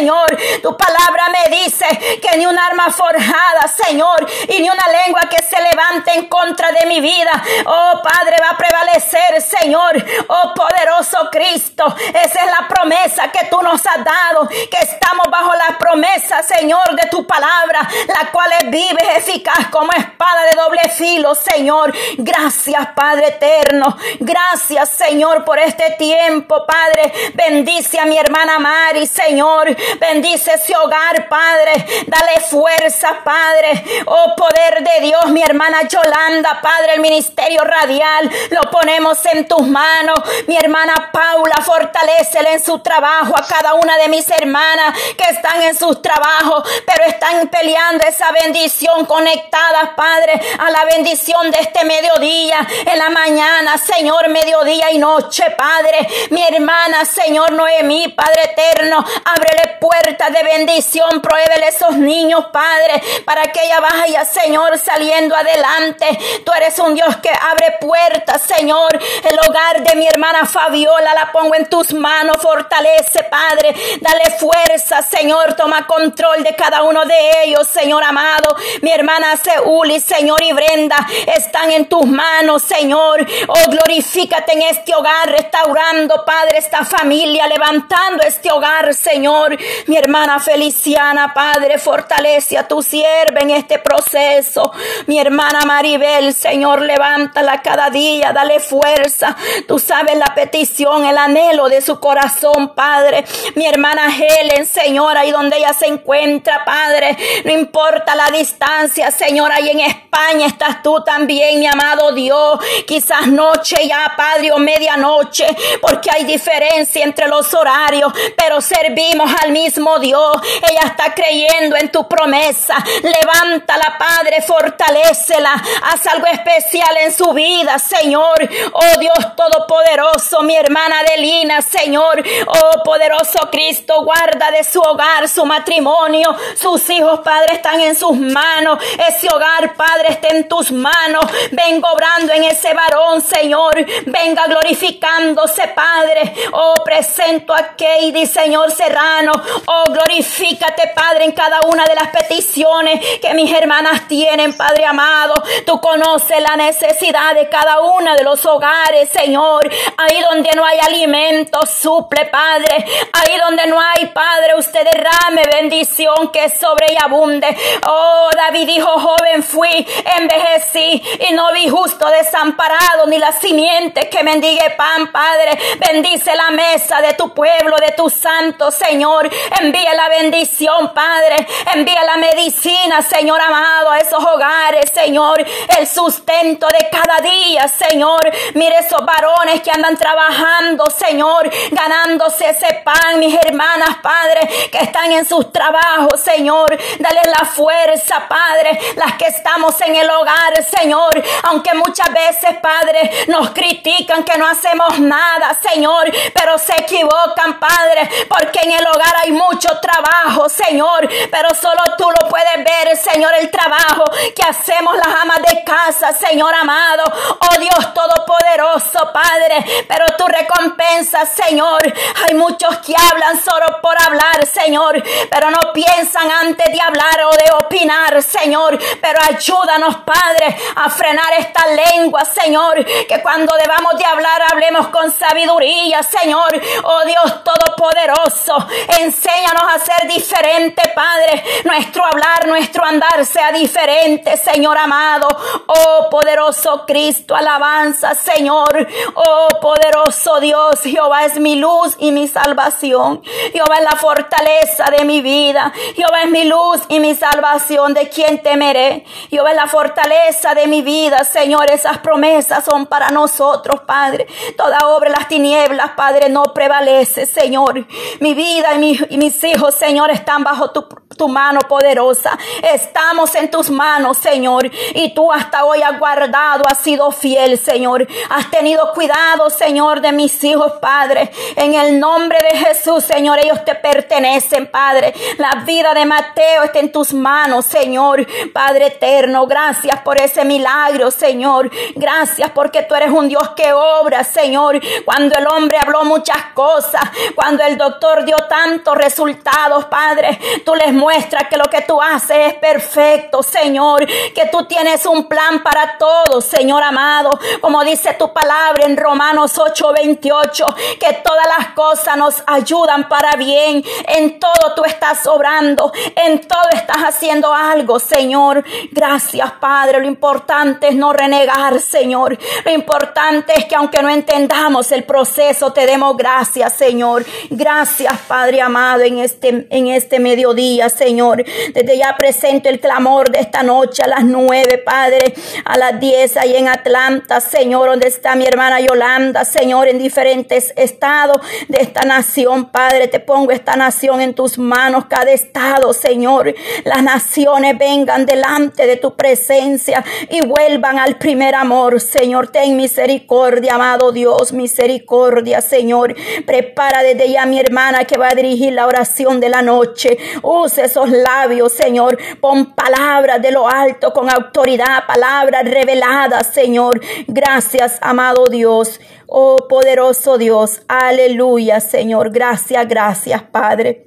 Tu 0.63 0.77
palabra 0.77 1.29
me 1.31 1.57
dice 1.57 1.87
que 2.21 2.37
ni 2.37 2.45
un 2.45 2.59
arma 2.59 2.91
forjada, 2.91 3.67
Señor, 3.67 4.27
y 4.49 4.61
ni 4.61 4.69
una 4.69 4.87
lengua 4.89 5.23
que 5.31 5.43
se 5.43 5.57
levante 5.63 6.13
en 6.15 6.27
contra 6.27 6.71
de 6.73 6.85
mi 6.85 7.01
vida, 7.01 7.33
oh 7.65 8.03
Padre, 8.03 8.37
va 8.43 8.51
a 8.51 8.57
prevalecer, 8.59 9.41
Señor. 9.41 10.05
Oh 10.29 10.53
poderoso 10.55 11.31
Cristo, 11.31 11.95
esa 12.09 12.45
es 12.45 12.47
la 12.47 12.69
promesa 12.69 13.31
que 13.33 13.47
tú 13.47 13.63
nos 13.63 13.81
has 13.87 14.05
dado, 14.05 14.49
que 14.49 14.79
estamos 14.83 15.27
bajo 15.31 15.55
la 15.55 15.79
promesa, 15.79 16.43
Señor, 16.43 16.95
de 16.95 17.09
tu 17.09 17.27
palabra, 17.27 17.89
la 18.09 18.31
cual 18.31 18.53
es 18.61 18.71
viva, 18.71 19.01
es 19.01 19.27
eficaz 19.27 19.69
como 19.71 19.93
espada 19.93 20.43
de 20.51 20.57
doble 20.57 20.81
filo, 20.91 21.35
Señor. 21.35 21.95
Gracias, 22.19 22.89
Padre 22.95 23.29
eterno. 23.29 23.97
Gracias, 24.21 24.91
Señor, 24.91 25.45
por 25.45 25.59
este 25.59 25.93
tiempo, 25.93 26.67
Padre. 26.67 27.13
Bendice 27.35 27.99
a 27.99 28.05
mi 28.05 28.19
hermana 28.19 28.59
Mari, 28.59 29.07
Señor. 29.07 29.75
Bendice 29.99 30.55
ese 30.55 30.77
hogar, 30.77 31.29
Padre. 31.29 31.73
Dale 32.07 32.41
fuerza, 32.41 33.21
Padre. 33.25 33.85
Oh 34.07 34.35
poder 34.37 34.83
de 34.83 35.07
Dios, 35.07 35.27
mi 35.29 35.43
hermana 35.43 35.83
Yolanda, 35.89 36.61
Padre, 36.61 36.95
el 36.95 37.01
ministerio 37.01 37.63
radial. 37.63 38.31
Lo 38.51 38.71
ponemos 38.71 39.19
en 39.27 39.47
tus 39.47 39.67
manos. 39.67 40.21
Mi 40.47 40.57
hermana 40.57 41.11
Paula, 41.13 41.57
fortalecele 41.65 42.55
en 42.55 42.65
su 42.65 42.79
trabajo 42.81 43.35
a 43.37 43.47
cada 43.47 43.75
una 43.75 43.97
de 43.99 44.09
mis 44.09 44.29
hermanas 44.31 44.99
que 45.17 45.25
están 45.25 45.63
en 45.63 45.77
sus 45.77 46.01
trabajos, 46.03 46.69
pero 46.87 47.05
están 47.05 47.49
peleando 47.49 48.05
esa 48.05 48.31
bendición 48.33 49.05
conectadas, 49.07 49.91
Padre, 49.97 50.41
a 50.59 50.71
la 50.71 50.85
bendición 50.85 51.51
de 51.51 51.59
este 51.61 51.85
mediodía, 51.85 52.67
en 52.87 52.99
la 52.99 53.11
mañana, 53.11 53.79
Señor, 53.79 54.29
mediodía 54.29 54.91
y 54.91 54.99
noche, 54.99 55.45
Padre. 55.57 56.07
Mi 56.31 56.43
hermana, 56.43 57.05
Señor 57.05 57.53
Noemí, 57.53 58.09
Padre 58.09 58.55
eterno, 58.57 59.05
ábrele 59.25 59.76
puertas 59.81 60.33
de 60.33 60.43
bendición, 60.43 61.21
pruébele 61.21 61.69
esos 61.69 61.97
niños, 61.97 62.47
Padre, 62.53 63.03
para 63.25 63.43
que 63.53 63.65
ella 63.65 63.81
vaya, 63.81 64.25
Señor, 64.25 64.79
saliendo 64.79 65.35
adelante. 65.35 66.07
Tú 66.45 66.53
eres 66.53 66.79
un 66.79 66.95
Dios 66.95 67.17
que 67.17 67.31
abre 67.31 67.77
puertas, 67.81 68.43
Señor. 68.43 68.99
El 69.25 69.39
hogar 69.49 69.83
de 69.83 69.97
mi 69.97 70.07
hermana 70.07 70.47
Fabiola 70.47 71.15
la 71.15 71.33
pongo 71.33 71.55
en 71.55 71.67
tus 71.67 71.93
manos, 71.93 72.37
fortalece, 72.41 73.25
Padre. 73.25 73.75
Dale 74.01 74.31
fuerza, 74.39 75.03
Señor, 75.03 75.55
toma 75.55 75.87
control 75.87 76.43
de 76.43 76.55
cada 76.55 76.83
uno 76.83 77.05
de 77.05 77.45
ellos, 77.45 77.67
Señor 77.67 78.03
amado. 78.05 78.57
Mi 78.83 78.91
hermana 78.91 79.37
Seuli, 79.37 80.01
Señor, 80.01 80.43
y 80.43 80.53
Brenda 80.53 80.97
están 81.27 81.71
en 81.73 81.87
tus 81.87 82.07
manos, 82.07 82.63
Señor. 82.63 83.27
Oh, 83.49 83.71
glorifícate 83.71 84.53
en 84.53 84.63
este 84.63 84.95
hogar, 84.95 85.31
restaurando, 85.31 86.25
Padre, 86.25 86.59
esta 86.59 86.85
familia, 86.85 87.47
levantando 87.47 88.23
este 88.23 88.51
hogar, 88.51 88.95
Señor. 88.95 89.57
Mi 89.87 89.97
hermana 89.97 90.41
Feliciana, 90.41 91.33
Padre, 91.35 91.79
fortalece 91.79 92.59
a 92.59 92.67
tu 92.67 92.83
sierva 92.83 93.41
en 93.41 93.51
este 93.51 93.79
proceso. 93.79 94.73
Mi 95.07 95.19
hermana 95.19 95.61
Maribel, 95.65 96.35
Señor, 96.35 96.83
levántala 96.83 97.63
cada 97.63 97.91
día, 97.91 98.33
dale 98.33 98.61
fuerza. 98.61 99.37
Tú 99.67 99.79
sabes 99.79 100.17
la 100.17 100.35
petición, 100.35 101.05
el 101.05 101.19
anhelo 101.19 101.69
de 101.69 101.81
su 101.81 102.01
corazón, 102.01 102.75
Padre. 102.75 103.25
Mi 103.55 103.67
hermana 103.67 104.09
Helen, 104.15 104.67
Señor, 104.67 105.17
ahí 105.17 105.31
donde 105.31 105.59
ella 105.59 105.73
se 105.73 105.87
encuentra, 105.87 106.65
Padre. 106.65 107.17
No 107.45 107.53
importa 107.53 108.15
la 108.15 108.27
distancia, 108.31 109.11
Señor, 109.11 109.53
ahí 109.53 109.71
en 109.71 109.81
España 109.81 110.47
estás 110.47 110.83
tú 110.83 111.03
también, 111.05 111.61
mi 111.61 111.67
amado 111.67 112.13
Dios. 112.13 112.59
Quizás 112.87 113.27
noche 113.27 113.87
ya, 113.87 114.15
Padre, 114.17 114.53
o 114.53 114.59
medianoche, 114.59 115.47
porque 115.81 116.11
hay 116.13 116.25
diferencia 116.25 117.05
entre 117.05 117.29
los 117.29 117.53
horarios, 117.55 118.13
pero 118.37 118.61
servimos 118.61 119.31
al 119.43 119.53
mismo 119.57 119.99
Dios. 119.99 120.37
Ella 120.69 120.83
está 120.87 121.15
creyendo 121.15 121.77
en 121.77 121.91
tu 121.91 122.07
promesa. 122.07 122.77
Levántala, 123.03 123.97
Padre, 123.99 124.43
fortalecela. 124.43 125.55
Haz 125.83 126.07
algo 126.07 126.27
especial 126.27 126.97
en 126.99 127.13
su 127.13 127.33
vida, 127.33 127.79
Señor. 127.79 128.37
Oh 128.73 128.99
Dios 128.99 129.37
Todopoderoso, 129.37 130.43
mi 130.43 130.57
hermana 130.57 131.01
Adelina, 131.01 131.63
Señor. 131.63 132.23
Oh 132.47 132.83
poderoso 132.85 133.39
Cristo, 133.51 134.03
guarda 134.03 134.51
de 134.51 134.63
su 134.65 134.81
hogar, 134.81 135.29
su 135.29 135.45
matrimonio, 135.45 136.35
sus 136.55 136.89
hijos, 136.91 137.21
Padre, 137.21 137.55
están 137.55 137.81
en 137.81 137.97
sus 137.97 138.17
manos. 138.17 138.79
Ese 139.09 139.29
hogar, 139.29 139.75
Padre, 139.75 140.09
está 140.11 140.29
en 140.29 140.49
tus 140.49 140.71
manos. 140.71 141.25
Venga 141.51 141.93
obrando 141.93 142.33
en 142.33 142.45
ese 142.45 142.75
varón, 142.75 143.21
Señor. 143.23 143.75
Venga 144.07 144.47
glorificándose, 144.47 145.69
Padre. 145.69 146.35
Oh, 146.53 146.75
presento 146.85 147.55
a 147.55 147.77
Katie, 147.77 148.27
Señor 148.27 148.71
Serrano. 148.71 149.33
Oh, 149.67 149.85
glorifícate, 149.93 150.93
Padre, 150.95 151.25
en 151.25 151.33
cada 151.33 151.61
una 151.63 151.85
de 151.85 151.95
las 151.95 152.09
peticiones 152.09 153.19
que 153.21 153.35
mis 153.35 153.53
hermanas 153.53 154.09
tienen, 154.09 154.57
Padre 154.57 154.87
amado. 154.87 155.35
Tú 155.65 155.81
conoces 155.81 156.41
la 156.41 156.57
necesidad 156.57 157.35
de 157.35 157.49
cada 157.49 157.81
una 157.81 158.15
de 158.15 158.25
los 158.25 158.45
hogares, 158.47 159.09
Señor. 159.11 159.69
Ahí 159.97 160.21
donde 160.31 160.51
no 160.55 160.65
hay 160.65 160.79
alimento, 160.81 161.61
suple, 161.67 162.27
Padre. 162.27 162.85
Ahí 163.13 163.39
donde 163.39 163.67
no 163.67 163.81
hay, 163.81 164.07
Padre, 164.07 164.55
usted 164.57 164.85
derrame 164.85 165.43
bendición 165.53 166.31
que 166.33 166.49
sobre 166.49 166.93
y 166.93 166.97
abunde. 167.03 167.57
Oh, 167.87 168.29
David 168.37 168.67
dijo, 168.67 168.91
joven 168.91 169.43
fui, 169.43 169.87
envejecí 170.19 171.03
y 171.29 171.33
no 171.33 171.53
vi 171.53 171.69
justo 171.69 172.09
desamparado 172.09 173.07
ni 173.07 173.19
la 173.19 173.33
simiente 173.33 174.09
que 174.09 174.23
mendigue 174.23 174.71
pan, 174.77 175.11
Padre. 175.11 175.59
Bendice 175.79 176.35
la 176.35 176.51
mesa 176.51 177.01
de 177.01 177.15
tu 177.15 177.33
pueblo, 177.35 177.77
de 177.77 177.93
tu 177.93 178.09
santo, 178.11 178.71
Señor. 178.71 179.26
Envía 179.61 179.95
la 179.95 180.09
bendición, 180.09 180.93
Padre. 180.95 181.47
Envía 181.75 182.05
la 182.05 182.17
medicina, 182.17 183.03
Señor 183.03 183.41
amado, 183.41 183.91
a 183.91 183.99
esos 183.99 184.23
hogares, 184.23 184.91
Señor. 184.93 185.45
El 185.79 185.87
sustento 185.87 186.67
de 186.69 186.89
cada 186.91 187.19
día, 187.21 187.69
Señor. 187.69 188.31
Mire 188.55 188.79
esos 188.79 189.05
varones 189.05 189.61
que 189.63 189.71
andan 189.71 189.97
trabajando, 189.97 190.89
Señor, 190.91 191.51
ganándose 191.71 192.51
ese 192.51 192.83
pan, 192.85 193.19
mis 193.19 193.35
hermanas, 193.35 193.99
Padre, 194.03 194.49
que 194.71 194.79
están 194.79 195.13
en 195.13 195.27
sus 195.27 195.53
trabajos, 195.53 196.21
Señor. 196.21 196.77
Dale 196.99 197.21
la 197.27 197.45
fuerza, 197.47 198.27
Padre, 198.29 198.79
las 198.97 199.15
que 199.15 199.27
estamos 199.27 199.81
en 199.81 199.97
el 199.97 200.09
hogar, 200.11 200.65
Señor. 200.65 201.23
Aunque 201.45 201.75
muchas 201.75 202.13
veces, 202.13 202.57
Padre, 202.61 203.27
nos 203.29 203.51
critican 203.51 204.25
que 204.25 204.39
no 204.39 204.47
hacemos 204.47 204.99
nada, 205.01 205.57
Señor, 205.61 206.11
pero 206.35 206.59
se 206.59 206.75
equivocan, 206.81 207.59
Padre, 207.59 208.09
porque 208.29 208.61
en 208.63 208.73
el 208.73 208.87
hogar 208.87 209.16
hay 209.23 209.33
mucho 209.33 209.69
trabajo, 209.81 210.49
Señor, 210.49 211.09
pero 211.31 211.55
solo 211.55 211.83
tú 211.97 212.05
lo 212.11 212.29
puedes 212.29 212.57
ver, 212.57 212.97
Señor, 212.97 213.33
el 213.35 213.51
trabajo 213.51 214.05
que 214.35 214.43
hacemos 214.43 214.97
las 214.97 215.09
amas 215.23 215.41
de 215.43 215.65
casa, 215.65 216.13
Señor 216.13 216.55
amado. 216.55 217.05
Oh 217.41 217.59
Dios 217.59 217.95
Todopoderoso, 217.95 219.13
Padre, 219.13 219.85
pero 219.89 220.07
tu 220.17 220.27
recompensa, 220.27 221.25
Señor. 221.27 221.83
Hay 222.25 222.35
muchos 222.35 222.79
que 222.79 222.95
hablan 222.97 223.43
solo 223.43 223.81
por 223.81 224.01
hablar, 224.01 224.47
Señor, 224.47 225.03
pero 225.31 225.51
no 225.51 225.73
piensan 225.73 226.31
antes 226.31 226.73
de 226.73 226.81
hablar 226.81 227.21
o 227.31 227.37
de 227.37 227.51
opinar, 227.65 228.23
Señor. 228.23 228.79
Pero 229.01 229.19
ayúdanos, 229.29 229.97
Padre, 229.99 230.57
a 230.77 230.91
frenar 230.91 231.33
esta 231.39 231.67
lengua, 231.69 232.25
Señor, 232.25 232.85
que 232.85 233.23
cuando 233.23 233.55
debamos 233.57 233.97
de 233.99 234.05
hablar, 234.05 234.43
hablemos 234.51 234.89
con 234.89 235.11
sabiduría, 235.13 236.03
Señor. 236.03 236.61
Oh 236.85 237.05
Dios 237.05 237.45
Todopoderoso, 237.45 238.67
enséñanos 239.07 239.63
a 239.75 239.79
ser 239.79 240.09
diferente, 240.09 240.83
Padre. 240.95 241.43
Nuestro 241.65 242.05
hablar, 242.05 242.47
nuestro 242.47 242.85
andar 242.85 243.25
sea 243.25 243.53
diferente, 243.53 244.37
Señor 244.37 244.77
amado. 244.77 245.29
Oh 245.67 246.09
poderoso 246.11 246.85
Cristo, 246.87 247.35
alabanza, 247.35 248.15
Señor. 248.15 248.87
Oh 249.15 249.49
poderoso 249.61 250.41
Dios, 250.41 250.81
Jehová 250.83 251.25
es 251.25 251.39
mi 251.39 251.57
luz 251.57 251.95
y 251.99 252.11
mi 252.13 252.29
salvación. 252.29 253.23
Jehová 253.53 253.77
es 253.79 253.85
la 253.85 253.97
fortaleza 253.99 254.85
de 254.97 255.05
mi 255.05 255.21
vida. 255.21 255.73
Jehová 255.95 256.23
es 256.25 256.31
mi 256.31 256.45
luz 256.45 256.81
y 256.89 257.01
mi 257.01 257.15
salvación. 257.15 257.95
¿De 257.95 258.09
quien 258.09 258.43
temeré? 258.43 259.05
Jehová 259.31 259.51
es 259.51 259.57
la 259.57 259.67
fortaleza 259.67 260.55
de 260.55 260.67
mi 260.67 260.83
vida, 260.83 261.25
Señor. 261.25 261.71
Esas 261.71 261.99
promesas 261.99 262.65
son 262.65 262.87
para 262.87 263.11
nosotros, 263.11 263.81
Padre. 263.87 264.27
Toda 264.57 264.79
obra 264.89 265.09
en 265.09 265.13
las 265.13 265.29
tinieblas, 265.29 265.91
Padre, 265.97 266.29
no 266.29 266.43
prevalece, 266.55 267.27
Señor. 267.27 267.87
Mi 268.21 268.35
vida 268.35 268.75
y, 268.75 268.96
mis 269.11 269.43
hijos, 269.45 269.75
Señor, 269.75 270.11
están 270.11 270.45
bajo 270.45 270.71
tu, 270.71 270.87
tu 271.17 271.29
mano 271.29 271.63
poderosa. 271.63 272.39
Estamos 272.63 273.35
en 273.35 273.51
tus 273.51 273.71
manos, 273.71 274.19
Señor. 274.19 274.71
Y 274.95 275.15
tú 275.15 275.33
hasta 275.33 275.65
hoy 275.65 275.83
has 275.83 275.99
guardado, 275.99 276.67
has 276.67 276.79
sido 276.79 277.11
fiel, 277.11 277.59
Señor. 277.59 278.07
Has 278.31 278.51
tenido 278.51 278.93
cuidado, 278.93 279.51
Señor, 279.51 280.01
de 280.01 280.13
mis 280.13 280.43
hijos, 280.45 280.73
Padre. 280.81 281.31
En 281.57 281.75
el 281.75 281.99
nombre 281.99 282.43
de 282.43 282.59
Jesús, 282.59 283.05
Señor, 283.05 283.39
ellos 283.43 283.65
te 283.65 283.75
pertenecen, 283.75 284.71
Padre. 284.71 285.15
La 285.39 285.63
vida 285.65 285.95
de 285.95 286.05
Mateo 286.05 286.65
está 286.65 286.79
en 286.79 286.93
tus 286.93 287.13
manos, 287.13 287.67
Señor. 287.67 288.27
Padre 288.53 288.87
eterno, 288.87 289.47
gracias 289.47 290.01
por 290.01 290.21
ese 290.21 290.45
milagro, 290.45 291.11
Señor. 291.11 291.71
Gracias 291.95 292.51
porque 292.51 292.83
tú 292.83 292.95
eres 292.95 293.11
un 293.11 293.29
Dios 293.29 293.51
que 293.51 293.73
obra, 293.73 294.25
Señor. 294.25 294.81
Cuando 295.05 295.37
el 295.37 295.47
hombre 295.47 295.79
habló 295.79 296.05
muchas 296.05 296.53
cosas, 296.55 297.03
cuando 297.35 297.63
el 297.65 297.77
doctor 297.77 298.25
dio 298.25 298.37
tantos 298.49 298.97
resultados, 298.97 299.87
Padre, 299.87 300.39
tú 300.65 300.75
les 300.75 300.93
muestras 301.07 301.45
que 301.49 301.57
lo 301.57 301.67
que 301.67 301.83
tú 301.83 302.03
haces 302.03 302.49
es 302.49 302.55
perfecto, 302.55 303.41
Señor. 303.41 304.05
Que 304.35 304.49
tú 304.51 304.65
tienes 304.65 305.07
un 305.07 305.29
plan 305.29 305.63
para 305.63 305.97
todos, 305.99 306.45
Señor 306.45 306.83
amado. 306.83 307.39
Como 307.61 307.85
dice 307.85 308.15
tu 308.15 308.33
palabra 308.33 308.85
en 308.85 308.97
Romanos 308.97 309.57
8:28, 309.57 310.75
que 310.99 311.13
todas 311.23 311.47
las 311.57 311.69
cosas 311.75 312.17
nos 312.17 312.43
ayudan 312.45 313.09
para 313.09 313.37
bien. 313.37 313.85
En 314.09 314.41
todo 314.41 314.75
tú 314.75 314.83
estás 314.85 315.25
obrando, 315.29 315.93
en 316.17 316.41
todo 316.41 316.71
estás 316.73 317.03
haciendo 317.05 317.55
algo, 317.55 318.01
Señor. 318.01 318.65
Gracias, 318.91 319.53
Padre. 319.61 320.01
Lo 320.01 320.09
importante 320.09 320.89
es 320.89 320.97
no 320.97 321.13
renegar, 321.13 321.79
Señor. 321.79 322.37
Lo 322.65 322.73
importante 322.73 323.53
es 323.57 323.67
que 323.67 323.77
aunque 323.77 324.03
no 324.03 324.09
entendamos 324.09 324.91
el 324.91 325.05
proceso, 325.05 325.73
te 325.73 325.87
demos 325.87 326.17
gracias, 326.17 326.73
Señor. 326.75 327.25
Gracias, 327.51 328.13
Padre 328.27 328.61
amado, 328.61 329.03
en 329.03 329.19
este, 329.19 329.69
en 329.71 329.87
este 329.87 330.19
mediodía, 330.19 330.89
Señor. 330.97 331.45
Desde 331.73 331.99
ya 331.99 332.17
presento 332.17 332.69
el 332.69 332.81
clamor 332.81 333.31
de 333.31 333.41
esta 333.41 333.63
noche 333.63 334.03
a 334.03 334.09
las 334.09 334.25
nueve, 334.25 334.79
Padre, 334.79 335.35
a 335.65 335.77
las 335.77 336.01
diez 336.01 336.37
ahí 336.37 336.57
en 336.57 336.69
Atlanta, 336.69 337.41
Señor, 337.41 337.89
donde 337.91 338.09
está 338.09 338.35
mi 338.35 338.47
hermana 338.47 338.81
Yolanda, 338.81 339.45
Señor, 339.45 339.89
en 339.89 339.99
diferentes 339.99 340.73
estados 340.77 341.41
de 341.69 341.79
esta 341.79 342.03
nación, 342.03 342.71
Padre. 342.71 343.09
Te 343.09 343.21
pongo 343.21 343.53
esta 343.53 343.77
nación 343.77 344.21
en 344.21 344.35
tus 344.35 344.59
manos, 344.59 345.07
cada 345.07 345.31
estado, 345.31 345.93
Señor. 345.93 346.55
Las 346.85 347.03
naciones 347.03 347.79
vengan 347.79 348.27
delante 348.27 348.87
de 348.87 348.97
tu 348.97 349.15
presencia 349.17 350.05
y 350.31 350.41
vuelvan 350.43 350.99
al 350.99 351.17
primer 351.17 351.55
amor, 351.55 352.01
Señor. 352.01 352.49
Ten 352.49 352.77
misericordia, 352.77 353.75
amado 353.75 354.13
Dios, 354.13 354.53
misericordia, 354.53 355.61
Señor. 355.61 356.15
Prepara 356.47 357.03
desde 357.03 357.31
ya 357.31 357.47
mi 357.47 357.59
hermana 357.59 358.05
que 358.05 358.19
va 358.19 358.29
a 358.31 358.35
dirigir 358.35 358.73
la 358.73 358.87
oración 358.87 359.41
de 359.41 359.49
la 359.49 359.63
noche. 359.63 360.19
Use 360.43 360.86
esos 360.87 361.11
labios, 361.11 361.73
Señor. 361.73 362.19
Pon 362.41 362.75
palabras 362.75 363.41
de 363.43 363.53
lo 363.53 363.69
alto 363.69 364.13
con 364.13 364.31
autoridad, 364.31 365.07
palabras 365.07 365.65
reveladas, 365.65 366.49
Señor. 366.49 367.01
Gracias, 367.27 367.99
amado 368.01 368.47
Dios. 368.47 369.01
Oh 369.27 369.67
poderoso 369.69 370.39
Dios, 370.39 370.83
aleluya, 370.89 371.81
Señor. 371.81 372.31
Gracias, 372.31 372.89
gracias, 372.89 373.43
Padre. 373.43 374.07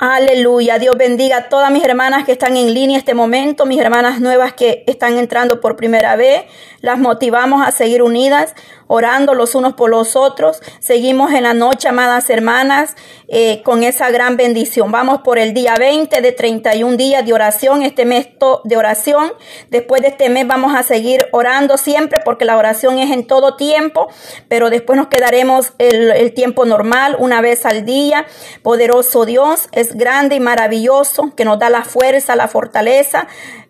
Aleluya. 0.00 0.78
Dios 0.78 0.96
bendiga 0.96 1.38
a 1.38 1.48
todas 1.48 1.72
mis 1.72 1.84
hermanas 1.84 2.24
que 2.24 2.30
están 2.30 2.56
en 2.56 2.72
línea 2.72 2.96
este 2.96 3.14
momento, 3.14 3.66
mis 3.66 3.80
hermanas 3.80 4.20
nuevas 4.20 4.52
que 4.52 4.84
están 4.86 5.18
entrando 5.18 5.60
por 5.60 5.74
primera 5.74 6.14
vez. 6.14 6.44
Las 6.80 7.00
motivamos 7.00 7.66
a 7.66 7.72
seguir 7.72 8.04
unidas 8.04 8.54
orando 8.88 9.34
los 9.34 9.54
unos 9.54 9.74
por 9.74 9.90
los 9.90 10.16
otros. 10.16 10.60
Seguimos 10.80 11.32
en 11.32 11.44
la 11.44 11.54
noche, 11.54 11.88
amadas 11.88 12.28
hermanas, 12.30 12.96
eh, 13.28 13.62
con 13.62 13.82
esa 13.84 14.10
gran 14.10 14.36
bendición. 14.36 14.90
Vamos 14.90 15.20
por 15.22 15.38
el 15.38 15.54
día 15.54 15.74
20 15.78 16.20
de 16.20 16.32
31 16.32 16.96
días 16.96 17.24
de 17.24 17.32
oración, 17.32 17.82
este 17.82 18.04
mes 18.04 18.28
de 18.64 18.76
oración. 18.76 19.32
Después 19.70 20.02
de 20.02 20.08
este 20.08 20.28
mes 20.28 20.46
vamos 20.46 20.74
a 20.74 20.82
seguir 20.82 21.28
orando 21.32 21.76
siempre 21.76 22.18
porque 22.24 22.44
la 22.44 22.56
oración 22.56 22.98
es 22.98 23.10
en 23.10 23.26
todo 23.26 23.56
tiempo, 23.56 24.08
pero 24.48 24.70
después 24.70 24.96
nos 24.96 25.08
quedaremos 25.08 25.72
el, 25.78 26.10
el 26.10 26.34
tiempo 26.34 26.64
normal, 26.64 27.16
una 27.18 27.40
vez 27.40 27.64
al 27.66 27.84
día. 27.84 28.26
Poderoso 28.62 29.24
Dios 29.24 29.68
es 29.72 29.94
grande 29.94 30.36
y 30.36 30.40
maravilloso, 30.40 31.32
que 31.36 31.44
nos 31.44 31.58
da 31.58 31.70
la 31.70 31.84
fuerza, 31.84 32.34
la 32.34 32.48
fortaleza 32.48 33.28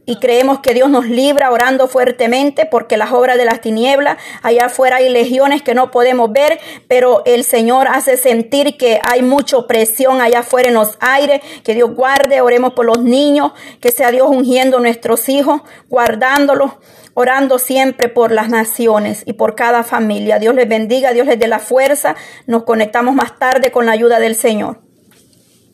y 0.08 0.16
creemos 0.16 0.60
que 0.60 0.72
Dios 0.72 0.88
nos 0.88 1.06
libra 1.06 1.50
orando 1.50 1.86
fuertemente 1.86 2.64
porque 2.64 2.96
las 2.96 3.12
obras 3.12 3.36
de 3.36 3.44
las 3.44 3.60
tinieblas, 3.60 4.16
allá 4.42 4.64
afuera 4.64 4.96
hay 4.96 5.10
legiones 5.10 5.60
que 5.60 5.74
no 5.74 5.90
podemos 5.90 6.32
ver, 6.32 6.58
pero 6.88 7.20
el 7.26 7.44
Señor 7.44 7.88
hace 7.88 8.16
sentir 8.16 8.78
que 8.78 9.02
hay 9.04 9.20
mucha 9.20 9.66
presión 9.66 10.22
allá 10.22 10.38
afuera 10.38 10.70
en 10.70 10.76
los 10.76 10.96
aires, 11.00 11.42
que 11.62 11.74
Dios 11.74 11.94
guarde, 11.94 12.40
oremos 12.40 12.72
por 12.72 12.86
los 12.86 13.02
niños, 13.02 13.52
que 13.82 13.92
sea 13.92 14.10
Dios 14.10 14.28
ungiendo 14.30 14.80
nuestros 14.80 15.28
hijos, 15.28 15.60
guardándolos 15.90 16.70
orando 17.12 17.58
siempre 17.58 18.08
por 18.08 18.32
las 18.32 18.48
naciones 18.48 19.24
y 19.26 19.34
por 19.34 19.56
cada 19.56 19.82
familia. 19.82 20.38
Dios 20.38 20.54
les 20.54 20.68
bendiga, 20.68 21.12
Dios 21.12 21.26
les 21.26 21.38
dé 21.38 21.48
la 21.48 21.58
fuerza. 21.58 22.16
Nos 22.46 22.62
conectamos 22.62 23.14
más 23.14 23.38
tarde 23.38 23.70
con 23.72 23.84
la 23.84 23.92
ayuda 23.92 24.20
del 24.20 24.36
Señor. 24.36 24.87